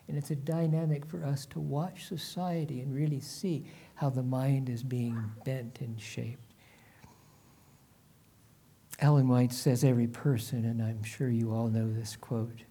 And 0.09 0.19
it's 0.19 0.31
a 0.31 0.37
dynamic 0.37 1.07
for 1.07 1.25
us 1.25 1.47
to 1.47 1.59
watch 1.59 2.05
society 2.05 2.83
and 2.83 2.95
really 2.95 3.21
see 3.21 3.65
how 3.95 4.11
the 4.11 4.23
mind 4.23 4.69
is 4.69 4.83
being 4.83 5.33
bent 5.43 5.81
and 5.81 5.99
shaped. 5.99 6.53
Ellen 8.99 9.27
White 9.27 9.55
says 9.55 9.85
every 9.85 10.07
person, 10.07 10.67
and 10.67 10.83
I'm 10.83 11.03
sure 11.03 11.31
you 11.31 11.51
all 11.51 11.69
know 11.69 11.91
this 11.91 12.15
quote, 12.15 12.65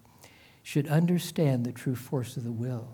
should 0.61 0.87
understand 0.87 1.65
the 1.65 1.71
true 1.71 1.95
force 1.95 2.37
of 2.37 2.43
the 2.43 2.51
will. 2.51 2.89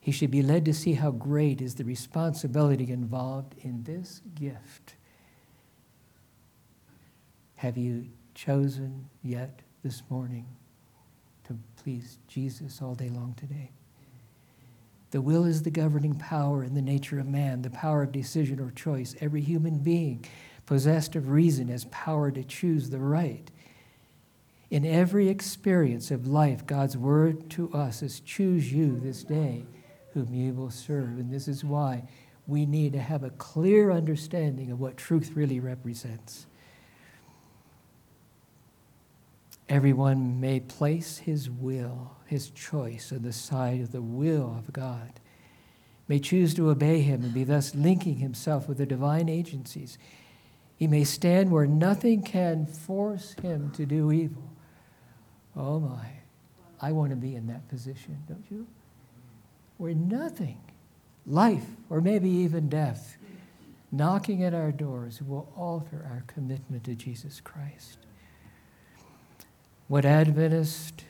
He 0.00 0.10
should 0.10 0.32
be 0.32 0.42
led 0.42 0.64
to 0.64 0.74
see 0.74 0.94
how 0.94 1.12
great 1.12 1.62
is 1.62 1.76
the 1.76 1.84
responsibility 1.84 2.90
involved 2.90 3.54
in 3.60 3.84
this 3.84 4.20
gift. 4.34 4.96
Have 7.54 7.78
you 7.78 8.08
chosen 8.34 9.08
yet 9.22 9.60
this 9.86 10.02
morning 10.10 10.44
to 11.44 11.56
please 11.80 12.18
Jesus 12.26 12.82
all 12.82 12.96
day 12.96 13.08
long 13.08 13.34
today? 13.38 13.70
The 15.12 15.20
will 15.20 15.44
is 15.44 15.62
the 15.62 15.70
governing 15.70 16.16
power 16.16 16.64
in 16.64 16.74
the 16.74 16.82
nature 16.82 17.20
of 17.20 17.28
man, 17.28 17.62
the 17.62 17.70
power 17.70 18.02
of 18.02 18.10
decision 18.10 18.58
or 18.58 18.72
choice. 18.72 19.14
Every 19.20 19.42
human 19.42 19.78
being 19.78 20.24
possessed 20.66 21.14
of 21.14 21.28
reason, 21.28 21.68
has 21.68 21.84
power 21.84 22.32
to 22.32 22.42
choose 22.42 22.90
the 22.90 22.98
right. 22.98 23.48
In 24.70 24.84
every 24.84 25.28
experience 25.28 26.10
of 26.10 26.26
life, 26.26 26.66
God's 26.66 26.96
word 26.96 27.48
to 27.50 27.72
us 27.72 28.02
is 28.02 28.18
choose 28.18 28.72
you 28.72 28.98
this 28.98 29.22
day 29.22 29.66
whom 30.14 30.34
you 30.34 30.52
will 30.52 30.70
serve. 30.70 31.16
And 31.16 31.32
this 31.32 31.46
is 31.46 31.62
why 31.62 32.02
we 32.48 32.66
need 32.66 32.92
to 32.94 33.00
have 33.00 33.22
a 33.22 33.30
clear 33.30 33.92
understanding 33.92 34.72
of 34.72 34.80
what 34.80 34.96
truth 34.96 35.30
really 35.36 35.60
represents. 35.60 36.46
Everyone 39.68 40.40
may 40.40 40.60
place 40.60 41.18
his 41.18 41.50
will, 41.50 42.16
his 42.26 42.50
choice, 42.50 43.12
on 43.12 43.22
the 43.22 43.32
side 43.32 43.80
of 43.80 43.92
the 43.92 44.02
will 44.02 44.56
of 44.58 44.72
God, 44.72 45.20
may 46.06 46.20
choose 46.20 46.54
to 46.54 46.70
obey 46.70 47.00
him 47.00 47.24
and 47.24 47.34
be 47.34 47.44
thus 47.44 47.74
linking 47.74 48.16
himself 48.16 48.68
with 48.68 48.78
the 48.78 48.86
divine 48.86 49.28
agencies 49.28 49.98
he 50.76 50.86
may 50.86 51.04
stand 51.04 51.50
where 51.50 51.66
nothing 51.66 52.22
can 52.22 52.66
force 52.66 53.34
him 53.42 53.70
to 53.72 53.86
do 53.86 54.12
evil. 54.12 54.52
Oh 55.56 55.80
my, 55.80 56.06
I 56.80 56.92
want 56.92 57.10
to 57.10 57.16
be 57.16 57.34
in 57.34 57.46
that 57.46 57.66
position, 57.68 58.18
don't 58.28 58.44
you? 58.50 58.66
Where 59.78 59.94
nothing, 59.94 60.60
life, 61.26 61.64
or 61.88 62.02
maybe 62.02 62.28
even 62.28 62.68
death, 62.68 63.16
knocking 63.90 64.44
at 64.44 64.52
our 64.52 64.70
doors 64.70 65.22
will 65.22 65.50
alter 65.56 66.06
our 66.10 66.24
commitment 66.26 66.84
to 66.84 66.94
Jesus 66.94 67.40
Christ. 67.40 68.05
What 69.88 70.04
Adventist 70.04 71.04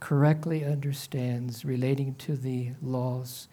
correctly 0.00 0.66
understands 0.66 1.64
relating 1.64 2.14
to 2.16 2.36
the 2.36 2.72
laws 2.82 3.48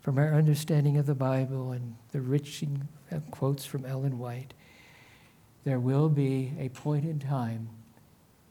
from 0.00 0.18
our 0.18 0.34
understanding 0.34 0.98
of 0.98 1.06
the 1.06 1.16
Bible 1.16 1.72
and 1.72 1.96
the 2.12 2.20
rich 2.20 2.62
quotes 3.32 3.64
from 3.64 3.84
Ellen 3.84 4.20
White, 4.20 4.54
there 5.64 5.80
will 5.80 6.08
be 6.08 6.52
a 6.60 6.68
point 6.68 7.04
in 7.04 7.18
time 7.18 7.68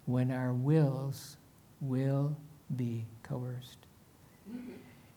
when 0.06 0.32
our 0.32 0.52
wills 0.52 1.38
will 1.80 2.36
be 2.76 3.06
coerced. 3.24 3.88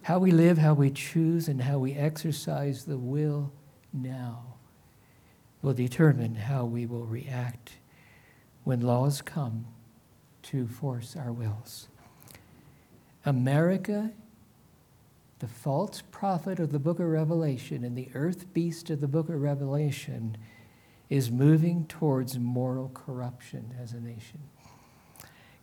How 0.02 0.20
we 0.20 0.30
live, 0.30 0.58
how 0.58 0.74
we 0.74 0.90
choose, 0.92 1.48
and 1.48 1.60
how 1.60 1.80
we 1.80 1.94
exercise 1.94 2.84
the 2.84 2.98
will 2.98 3.52
now 3.92 4.54
will 5.60 5.74
determine 5.74 6.36
how 6.36 6.66
we 6.66 6.86
will 6.86 7.04
react 7.04 7.78
when 8.62 8.80
laws 8.80 9.22
come 9.22 9.66
to 10.50 10.66
force 10.66 11.16
our 11.16 11.32
wills. 11.32 11.88
America 13.24 14.12
the 15.38 15.48
false 15.48 16.02
prophet 16.10 16.58
of 16.58 16.72
the 16.72 16.78
book 16.80 16.98
of 16.98 17.06
Revelation 17.06 17.84
and 17.84 17.96
the 17.96 18.08
earth 18.14 18.52
beast 18.52 18.90
of 18.90 19.00
the 19.00 19.06
book 19.06 19.28
of 19.28 19.40
Revelation 19.40 20.36
is 21.08 21.30
moving 21.30 21.86
towards 21.86 22.38
moral 22.38 22.90
corruption 22.92 23.72
as 23.80 23.92
a 23.92 24.00
nation. 24.00 24.40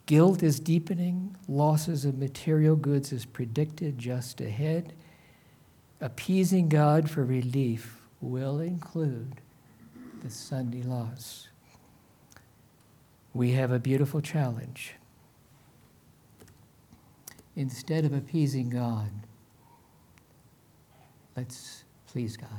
Guilt 0.05 0.43
is 0.43 0.59
deepening, 0.59 1.35
losses 1.47 2.05
of 2.05 2.17
material 2.17 2.75
goods 2.75 3.11
is 3.11 3.25
predicted 3.25 3.97
just 3.97 4.39
ahead. 4.39 4.93
Appeasing 5.99 6.69
God 6.69 7.09
for 7.09 7.25
relief 7.25 7.97
will 8.21 8.59
include 8.59 9.41
the 10.23 10.29
Sunday 10.29 10.83
laws. 10.83 11.49
We 13.35 13.51
have 13.51 13.71
a 13.71 13.77
beautiful 13.77 14.21
challenge. 14.21 14.95
Instead 17.55 18.03
of 18.03 18.13
appeasing 18.13 18.71
God, 18.71 19.11
Let's 21.35 21.83
please 22.07 22.37
God. 22.37 22.49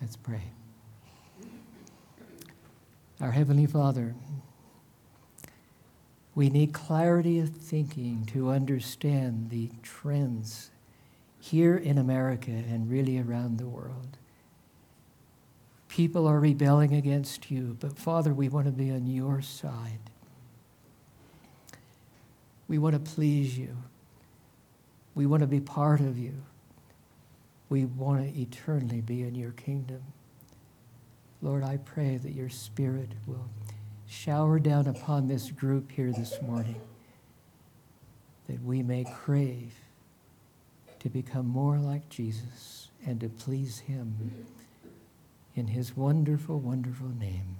Let's 0.00 0.16
pray. 0.16 0.52
Our 3.20 3.32
Heavenly 3.32 3.66
Father, 3.66 4.14
we 6.34 6.48
need 6.48 6.72
clarity 6.72 7.38
of 7.38 7.50
thinking 7.50 8.24
to 8.32 8.48
understand 8.48 9.50
the 9.50 9.70
trends 9.82 10.70
here 11.38 11.76
in 11.76 11.98
America 11.98 12.50
and 12.50 12.90
really 12.90 13.18
around 13.18 13.58
the 13.58 13.66
world. 13.66 14.16
People 15.88 16.26
are 16.26 16.38
rebelling 16.38 16.94
against 16.94 17.50
you, 17.50 17.76
but 17.80 17.98
Father, 17.98 18.32
we 18.32 18.48
want 18.48 18.66
to 18.66 18.72
be 18.72 18.90
on 18.90 19.06
your 19.06 19.40
side. 19.40 19.98
We 22.68 22.78
want 22.78 22.94
to 22.94 23.12
please 23.12 23.58
you. 23.58 23.76
We 25.14 25.26
want 25.26 25.40
to 25.40 25.46
be 25.46 25.60
part 25.60 26.00
of 26.00 26.18
you. 26.18 26.34
We 27.70 27.86
want 27.86 28.22
to 28.22 28.40
eternally 28.40 29.00
be 29.00 29.22
in 29.22 29.34
your 29.34 29.52
kingdom. 29.52 30.02
Lord, 31.40 31.64
I 31.64 31.78
pray 31.78 32.16
that 32.18 32.32
your 32.32 32.48
spirit 32.48 33.10
will 33.26 33.48
shower 34.06 34.58
down 34.58 34.86
upon 34.86 35.28
this 35.28 35.50
group 35.50 35.92
here 35.92 36.12
this 36.12 36.40
morning, 36.42 36.80
that 38.48 38.62
we 38.62 38.82
may 38.82 39.04
crave 39.04 39.74
to 41.00 41.08
become 41.08 41.46
more 41.46 41.78
like 41.78 42.08
Jesus 42.08 42.88
and 43.06 43.20
to 43.20 43.28
please 43.28 43.78
him. 43.80 44.46
In 45.58 45.66
his 45.66 45.96
wonderful, 45.96 46.60
wonderful 46.60 47.08
name. 47.08 47.57